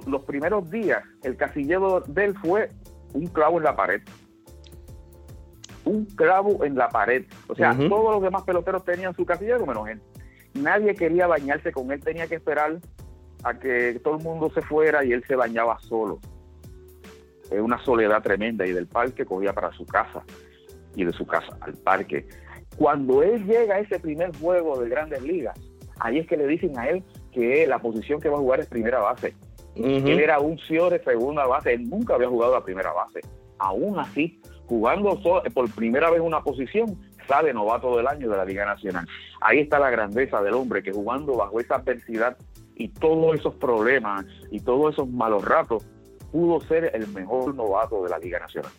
los 0.06 0.24
primeros 0.24 0.70
días, 0.70 1.02
el 1.22 1.36
casillero 1.36 2.00
de 2.00 2.24
él 2.24 2.34
fue 2.38 2.70
un 3.12 3.26
clavo 3.26 3.58
en 3.58 3.64
la 3.64 3.76
pared. 3.76 4.00
Un 5.84 6.04
clavo 6.06 6.64
en 6.64 6.76
la 6.76 6.88
pared. 6.88 7.24
O 7.48 7.54
sea, 7.54 7.76
todos 7.76 8.14
los 8.14 8.22
demás 8.22 8.42
peloteros 8.42 8.84
tenían 8.84 9.14
su 9.14 9.26
casillero 9.26 9.66
menos 9.66 9.88
él. 9.88 10.00
Nadie 10.54 10.94
quería 10.94 11.26
bañarse 11.26 11.72
con 11.72 11.90
él, 11.92 12.00
tenía 12.00 12.26
que 12.26 12.36
esperar 12.36 12.78
a 13.42 13.58
que 13.58 14.00
todo 14.04 14.16
el 14.16 14.22
mundo 14.22 14.50
se 14.54 14.62
fuera 14.62 15.04
y 15.04 15.12
él 15.12 15.24
se 15.26 15.34
bañaba 15.34 15.78
solo. 15.80 16.20
Es 17.52 17.60
una 17.60 17.82
soledad 17.84 18.22
tremenda 18.22 18.66
y 18.66 18.72
del 18.72 18.86
parque 18.86 19.24
cogía 19.24 19.52
para 19.52 19.72
su 19.72 19.84
casa 19.86 20.22
y 20.94 21.04
de 21.04 21.12
su 21.12 21.26
casa 21.26 21.56
al 21.60 21.74
parque. 21.74 22.26
Cuando 22.76 23.22
él 23.22 23.44
llega 23.46 23.76
a 23.76 23.80
ese 23.80 23.98
primer 24.00 24.34
juego 24.36 24.80
de 24.80 24.88
grandes 24.88 25.22
ligas, 25.22 25.58
ahí 26.00 26.18
es 26.18 26.26
que 26.26 26.36
le 26.36 26.46
dicen 26.46 26.78
a 26.78 26.88
él 26.88 27.04
que 27.32 27.66
la 27.66 27.78
posición 27.78 28.20
que 28.20 28.28
va 28.28 28.36
a 28.36 28.40
jugar 28.40 28.60
es 28.60 28.66
primera 28.66 29.00
base. 29.00 29.34
Él 29.74 30.20
era 30.20 30.38
un 30.38 30.56
de 30.56 31.02
segunda 31.04 31.46
base, 31.46 31.72
él 31.72 31.88
nunca 31.88 32.14
había 32.14 32.28
jugado 32.28 32.56
a 32.56 32.64
primera 32.64 32.92
base. 32.92 33.20
Aún 33.58 33.98
así, 33.98 34.40
jugando 34.66 35.18
por 35.54 35.70
primera 35.74 36.10
vez 36.10 36.20
una 36.20 36.42
posición, 36.42 36.98
sale 37.26 37.54
novato 37.54 37.96
del 37.96 38.06
año 38.06 38.28
de 38.28 38.36
la 38.36 38.44
Liga 38.44 38.66
Nacional. 38.66 39.06
Ahí 39.40 39.60
está 39.60 39.78
la 39.78 39.90
grandeza 39.90 40.42
del 40.42 40.54
hombre 40.54 40.82
que 40.82 40.92
jugando 40.92 41.36
bajo 41.36 41.60
esa 41.60 41.76
adversidad 41.76 42.36
y 42.74 42.88
todos 42.88 43.36
esos 43.36 43.54
problemas 43.54 44.26
y 44.50 44.60
todos 44.60 44.94
esos 44.94 45.08
malos 45.08 45.44
ratos, 45.44 45.86
pudo 46.32 46.60
ser 46.62 46.90
el 46.94 47.06
mejor 47.08 47.54
novato 47.54 48.02
de 48.02 48.10
la 48.10 48.18
Liga 48.18 48.40
Nacional. 48.40 48.72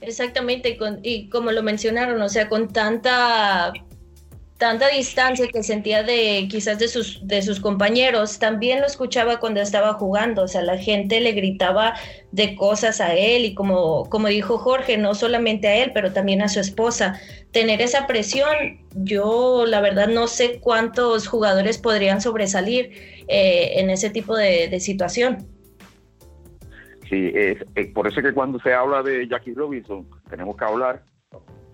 Exactamente, 0.00 0.76
y 1.04 1.28
como 1.28 1.52
lo 1.52 1.62
mencionaron, 1.62 2.20
o 2.20 2.28
sea, 2.28 2.48
con 2.48 2.72
tanta 2.72 3.72
tanta 4.58 4.86
distancia 4.90 5.48
que 5.48 5.64
sentía 5.64 6.04
de 6.04 6.46
quizás 6.48 6.78
de 6.78 6.86
sus 6.86 7.26
de 7.26 7.42
sus 7.42 7.58
compañeros, 7.58 8.38
también 8.38 8.80
lo 8.80 8.86
escuchaba 8.86 9.40
cuando 9.40 9.60
estaba 9.60 9.94
jugando, 9.94 10.42
o 10.42 10.48
sea, 10.48 10.62
la 10.62 10.78
gente 10.78 11.20
le 11.20 11.32
gritaba 11.32 11.94
de 12.30 12.54
cosas 12.54 13.00
a 13.00 13.14
él 13.14 13.44
y 13.44 13.54
como 13.54 14.08
como 14.08 14.28
dijo 14.28 14.58
Jorge, 14.58 14.96
no 14.98 15.14
solamente 15.14 15.68
a 15.68 15.76
él, 15.76 15.90
pero 15.92 16.12
también 16.12 16.42
a 16.42 16.48
su 16.48 16.60
esposa. 16.60 17.20
Tener 17.52 17.80
esa 17.82 18.06
presión, 18.06 18.80
yo 18.94 19.66
la 19.66 19.80
verdad 19.80 20.08
no 20.08 20.26
sé 20.28 20.60
cuántos 20.60 21.28
jugadores 21.28 21.78
podrían 21.78 22.20
sobresalir 22.20 22.92
eh, 23.28 23.72
en 23.80 23.90
ese 23.90 24.10
tipo 24.10 24.36
de 24.36 24.78
situación. 24.80 25.51
Sí, 27.12 27.30
es, 27.34 27.62
por 27.92 28.06
eso 28.06 28.20
es 28.20 28.24
que 28.24 28.32
cuando 28.32 28.58
se 28.60 28.72
habla 28.72 29.02
de 29.02 29.28
Jackie 29.28 29.52
Robinson, 29.52 30.08
tenemos 30.30 30.56
que 30.56 30.64
hablar 30.64 31.04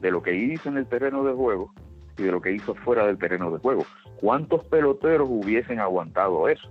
de 0.01 0.11
lo 0.11 0.20
que 0.20 0.34
hizo 0.34 0.68
en 0.68 0.78
el 0.78 0.86
terreno 0.89 1.22
de 1.22 1.32
juego 1.32 1.72
y 2.16 2.24
de 2.24 2.32
lo 2.32 2.41
que 2.41 2.51
hizo 2.51 2.74
fuera 2.74 3.07
del 3.07 3.18
terreno 3.18 3.49
de 3.53 3.59
juego. 3.59 3.86
¿Cuántos 4.16 4.64
peloteros 4.64 5.28
hubiesen 5.30 5.78
aguantado 5.78 6.49
eso? 6.49 6.68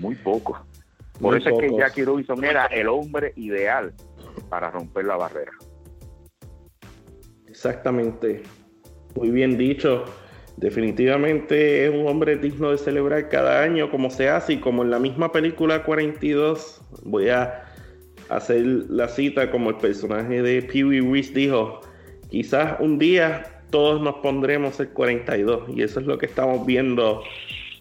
Muy 0.00 0.16
pocos. 0.16 0.58
Por 1.20 1.36
eso 1.36 1.50
es 1.50 1.60
que 1.60 1.76
Jackie 1.78 2.02
Robinson 2.02 2.44
era 2.44 2.66
el 2.66 2.88
hombre 2.88 3.32
ideal 3.36 3.94
para 4.48 4.72
romper 4.72 5.04
la 5.04 5.16
barrera. 5.16 5.52
Exactamente. 7.46 8.42
Muy 9.14 9.30
bien 9.30 9.56
dicho. 9.56 10.06
Definitivamente 10.56 11.84
es 11.84 11.90
un 11.94 12.06
hombre 12.08 12.36
digno 12.36 12.70
de 12.70 12.78
celebrar 12.78 13.28
cada 13.28 13.62
año 13.62 13.90
como 13.90 14.08
se 14.08 14.28
hace 14.30 14.54
y 14.54 14.56
como 14.58 14.82
en 14.82 14.90
la 14.90 14.98
misma 14.98 15.30
película 15.30 15.82
42 15.82 16.80
voy 17.04 17.28
a 17.28 17.64
hacer 18.30 18.64
la 18.64 19.08
cita 19.08 19.50
como 19.50 19.70
el 19.70 19.76
personaje 19.76 20.42
de 20.42 20.62
Pee 20.62 20.84
Wee 20.84 21.22
dijo, 21.22 21.80
quizás 22.30 22.80
un 22.80 22.98
día 22.98 23.62
todos 23.70 24.00
nos 24.00 24.16
pondremos 24.16 24.80
el 24.80 24.88
42 24.88 25.68
y 25.74 25.82
eso 25.82 26.00
es 26.00 26.06
lo 26.06 26.16
que 26.16 26.26
estamos 26.26 26.64
viendo 26.64 27.22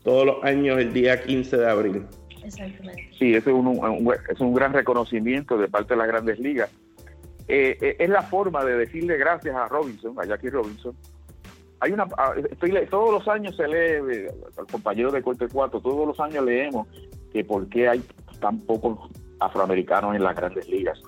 todos 0.03 0.25
los 0.25 0.43
años 0.43 0.77
el 0.79 0.93
día 0.93 1.23
15 1.23 1.57
de 1.57 1.69
abril. 1.69 2.03
Exactamente. 2.43 3.09
Sí, 3.17 3.33
ese 3.33 3.49
es 3.49 3.55
un, 3.55 4.13
es 4.29 4.39
un 4.39 4.53
gran 4.53 4.73
reconocimiento 4.73 5.57
de 5.57 5.67
parte 5.67 5.93
de 5.93 5.97
las 5.97 6.07
grandes 6.07 6.39
ligas. 6.39 6.69
Eh, 7.47 7.77
eh, 7.79 7.95
es 7.99 8.09
la 8.09 8.21
forma 8.21 8.63
de 8.65 8.77
decirle 8.77 9.17
gracias 9.17 9.55
a 9.55 9.67
Robinson, 9.67 10.15
a 10.19 10.25
Jackie 10.25 10.49
Robinson, 10.49 10.95
hay 11.79 11.91
una 11.91 12.07
ah, 12.17 12.33
estoy, 12.51 12.73
todos 12.89 13.11
los 13.11 13.27
años 13.27 13.55
se 13.55 13.67
lee 13.67 14.13
eh, 14.13 14.31
al 14.57 14.65
compañero 14.67 15.11
de 15.11 15.21
Corte 15.21 15.47
4 15.51 15.79
todos 15.81 16.07
los 16.07 16.19
años 16.19 16.45
leemos 16.45 16.87
que 17.31 17.43
por 17.43 17.67
qué 17.69 17.89
hay 17.89 18.03
tan 18.39 18.59
pocos 18.59 19.09
afroamericanos 19.39 20.15
en 20.15 20.23
las 20.23 20.35
grandes 20.35 20.67
ligas. 20.69 20.99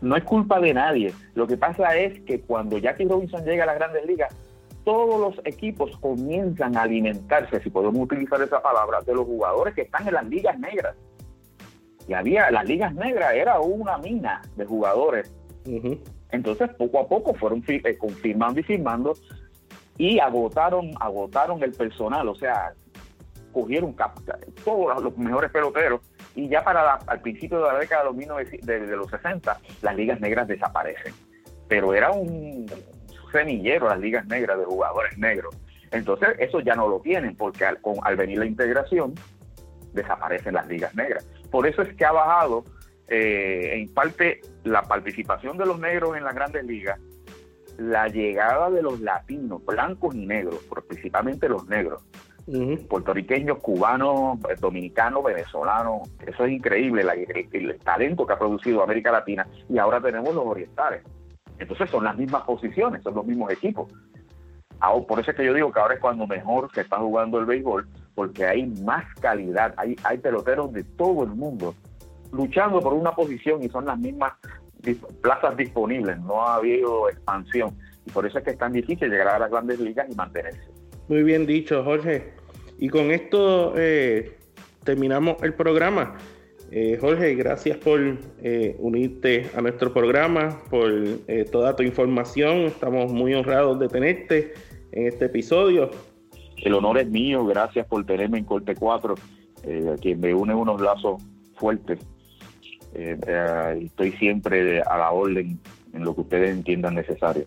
No 0.00 0.16
es 0.16 0.24
culpa 0.24 0.60
de 0.60 0.74
nadie. 0.74 1.14
Lo 1.34 1.46
que 1.46 1.56
pasa 1.56 1.96
es 1.96 2.20
que 2.22 2.40
cuando 2.40 2.76
Jackie 2.76 3.06
Robinson 3.06 3.44
llega 3.44 3.64
a 3.64 3.66
las 3.66 3.76
grandes 3.76 4.04
ligas 4.06 4.34
todos 4.84 5.18
los 5.18 5.46
equipos 5.46 5.96
comienzan 5.96 6.76
a 6.76 6.82
alimentarse 6.82 7.60
si 7.62 7.70
podemos 7.70 8.02
utilizar 8.02 8.40
esa 8.42 8.62
palabra 8.62 9.00
de 9.00 9.14
los 9.14 9.24
jugadores 9.24 9.74
que 9.74 9.82
están 9.82 10.06
en 10.06 10.14
las 10.14 10.26
ligas 10.28 10.58
negras. 10.58 10.94
Y 12.06 12.12
había 12.12 12.50
las 12.50 12.66
ligas 12.66 12.94
negras 12.94 13.34
era 13.34 13.58
una 13.60 13.96
mina 13.98 14.42
de 14.56 14.66
jugadores. 14.66 15.34
Entonces 16.30 16.68
poco 16.76 17.00
a 17.00 17.08
poco 17.08 17.32
fueron 17.34 17.64
eh, 17.66 17.96
confirmando 17.96 18.60
y 18.60 18.62
firmando 18.62 19.14
y 19.98 20.18
agotaron, 20.18 20.90
agotaron 21.00 21.62
el 21.62 21.72
personal, 21.72 22.28
o 22.28 22.34
sea, 22.34 22.72
cogieron 23.52 23.94
todos 24.64 25.02
los 25.02 25.16
mejores 25.16 25.50
peloteros 25.50 26.00
y 26.34 26.48
ya 26.48 26.64
para 26.64 26.94
al 26.94 27.20
principio 27.20 27.58
de 27.58 27.72
la 27.72 27.78
década 27.78 28.02
de 28.02 28.26
los, 28.26 28.50
de, 28.66 28.96
los 28.96 29.08
60 29.08 29.58
las 29.82 29.96
ligas 29.96 30.20
negras 30.20 30.48
desaparecen. 30.48 31.14
Pero 31.68 31.94
era 31.94 32.10
un 32.10 32.66
semillero 33.30 33.88
las 33.88 34.00
ligas 34.00 34.26
negras 34.26 34.58
de 34.58 34.64
jugadores 34.64 35.16
negros. 35.16 35.56
Entonces 35.92 36.30
eso 36.40 36.60
ya 36.60 36.74
no 36.74 36.88
lo 36.88 37.00
tienen 37.00 37.36
porque 37.36 37.64
al, 37.64 37.80
con, 37.80 37.94
al 38.02 38.16
venir 38.16 38.38
la 38.38 38.46
integración 38.46 39.14
desaparecen 39.92 40.54
las 40.54 40.66
ligas 40.66 40.94
negras. 40.96 41.24
Por 41.50 41.68
eso 41.68 41.82
es 41.82 41.94
que 41.94 42.04
ha 42.04 42.10
bajado 42.10 42.64
eh, 43.06 43.70
en 43.74 43.94
parte 43.94 44.40
la 44.64 44.82
participación 44.82 45.56
de 45.56 45.66
los 45.66 45.78
negros 45.78 46.16
en 46.16 46.24
las 46.24 46.34
grandes 46.34 46.64
ligas 46.64 46.98
la 47.78 48.08
llegada 48.08 48.70
de 48.70 48.82
los 48.82 49.00
latinos, 49.00 49.64
blancos 49.64 50.14
y 50.14 50.26
negros, 50.26 50.60
principalmente 50.88 51.48
los 51.48 51.66
negros, 51.68 52.02
puertorriqueños, 52.88 53.58
cubanos, 53.58 54.38
eh, 54.50 54.56
dominicanos, 54.60 55.24
venezolanos, 55.24 56.08
eso 56.26 56.44
es 56.44 56.52
increíble, 56.52 57.02
el, 57.52 57.78
talento 57.80 58.26
que 58.26 58.32
ha 58.32 58.38
producido 58.38 58.82
América 58.82 59.10
Latina 59.10 59.46
y 59.68 59.78
ahora 59.78 60.00
tenemos 60.00 60.34
los 60.34 60.44
orientales. 60.44 61.02
Entonces 61.58 61.88
son 61.90 62.04
las 62.04 62.16
mismas 62.16 62.42
posiciones, 62.42 63.02
son 63.02 63.14
los 63.14 63.24
mismos 63.24 63.50
equipos. 63.52 63.90
por 65.08 65.20
eso 65.20 65.30
es 65.30 65.36
que 65.36 65.44
yo 65.44 65.54
digo 65.54 65.72
que 65.72 65.80
ahora 65.80 65.94
es 65.94 66.00
cuando 66.00 66.26
mejor 66.26 66.70
se 66.74 66.82
está 66.82 66.98
jugando 66.98 67.38
el 67.38 67.46
béisbol, 67.46 67.88
porque 68.14 68.44
hay 68.44 68.66
más 68.82 69.04
calidad, 69.20 69.72
hay, 69.76 69.96
hay 70.04 70.18
peloteros 70.18 70.72
de 70.72 70.84
todo 70.84 71.24
el 71.24 71.30
mundo 71.30 71.74
luchando 72.34 72.80
por 72.80 72.92
una 72.92 73.12
posición 73.12 73.62
y 73.62 73.68
son 73.68 73.86
las 73.86 73.98
mismas 73.98 74.32
plazas 75.20 75.56
disponibles, 75.56 76.18
no 76.20 76.46
ha 76.46 76.56
habido 76.56 77.08
expansión. 77.08 77.76
Y 78.06 78.10
por 78.10 78.26
eso 78.26 78.38
es 78.38 78.44
que 78.44 78.50
es 78.50 78.58
tan 78.58 78.72
difícil 78.72 79.10
llegar 79.10 79.28
a 79.28 79.38
las 79.38 79.50
grandes 79.50 79.80
ligas 79.80 80.06
y 80.10 80.14
mantenerse. 80.14 80.60
Muy 81.08 81.22
bien 81.22 81.46
dicho, 81.46 81.82
Jorge. 81.84 82.34
Y 82.78 82.88
con 82.88 83.10
esto 83.10 83.74
eh, 83.76 84.36
terminamos 84.84 85.42
el 85.42 85.54
programa. 85.54 86.16
Eh, 86.70 86.98
Jorge, 87.00 87.34
gracias 87.34 87.76
por 87.78 88.00
eh, 88.42 88.76
unirte 88.78 89.50
a 89.54 89.60
nuestro 89.60 89.92
programa, 89.92 90.62
por 90.70 90.92
toda 91.50 91.76
tu 91.76 91.82
información. 91.82 92.62
Estamos 92.62 93.12
muy 93.12 93.34
honrados 93.34 93.78
de 93.78 93.88
tenerte 93.88 94.54
en 94.92 95.06
este 95.06 95.26
episodio. 95.26 95.90
El 96.56 96.74
honor 96.74 96.98
es 96.98 97.08
mío, 97.08 97.44
gracias 97.46 97.86
por 97.86 98.04
tenerme 98.06 98.38
en 98.38 98.44
Corte 98.44 98.74
4, 98.74 99.14
quien 100.00 100.20
me 100.20 100.34
une 100.34 100.54
unos 100.54 100.80
lazos 100.80 101.22
fuertes 101.56 101.98
eh, 102.94 103.16
eh, 103.26 103.80
estoy 103.84 104.12
siempre 104.12 104.80
a 104.82 104.98
la 104.98 105.10
orden 105.10 105.58
en 105.92 106.04
lo 106.04 106.14
que 106.14 106.22
ustedes 106.22 106.50
entiendan 106.50 106.94
necesario. 106.94 107.44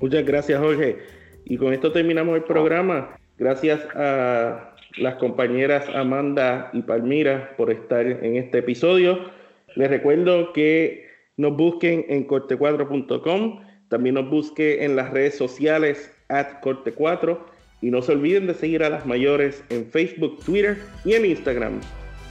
Muchas 0.00 0.24
gracias, 0.24 0.60
Jorge. 0.60 0.98
Y 1.44 1.56
con 1.56 1.72
esto 1.72 1.92
terminamos 1.92 2.36
el 2.36 2.44
programa. 2.44 3.16
Gracias 3.38 3.80
a 3.94 4.74
las 4.98 5.14
compañeras 5.16 5.88
Amanda 5.94 6.70
y 6.72 6.82
Palmira 6.82 7.54
por 7.56 7.70
estar 7.70 8.06
en 8.06 8.36
este 8.36 8.58
episodio. 8.58 9.18
Les 9.74 9.88
recuerdo 9.88 10.52
que 10.52 11.06
nos 11.36 11.56
busquen 11.56 12.04
en 12.08 12.26
corte4.com, 12.26 13.60
también 13.88 14.14
nos 14.14 14.28
busque 14.28 14.84
en 14.84 14.96
las 14.96 15.10
redes 15.10 15.36
sociales 15.36 16.14
at 16.28 16.60
corte4 16.62 17.38
y 17.80 17.90
no 17.90 18.02
se 18.02 18.12
olviden 18.12 18.46
de 18.46 18.54
seguir 18.54 18.82
a 18.84 18.90
las 18.90 19.06
mayores 19.06 19.64
en 19.70 19.86
Facebook, 19.86 20.38
Twitter 20.44 20.78
y 21.04 21.14
en 21.14 21.26
Instagram. 21.26 21.80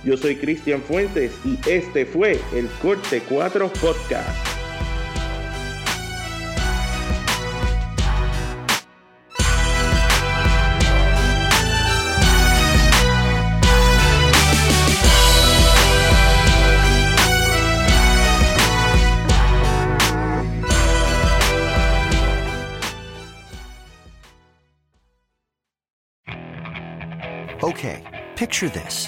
Yo 0.04 0.18
soy 0.18 0.36
Cristian 0.36 0.82
Fuentes 0.82 1.32
y 1.46 1.58
este 1.70 2.06
fue 2.06 2.40
el 2.54 2.68
Corte 2.82 3.22
4 3.30 3.72
Podcast. 3.74 4.48
Okay, 27.64 28.04
picture 28.36 28.70
this. 28.70 29.08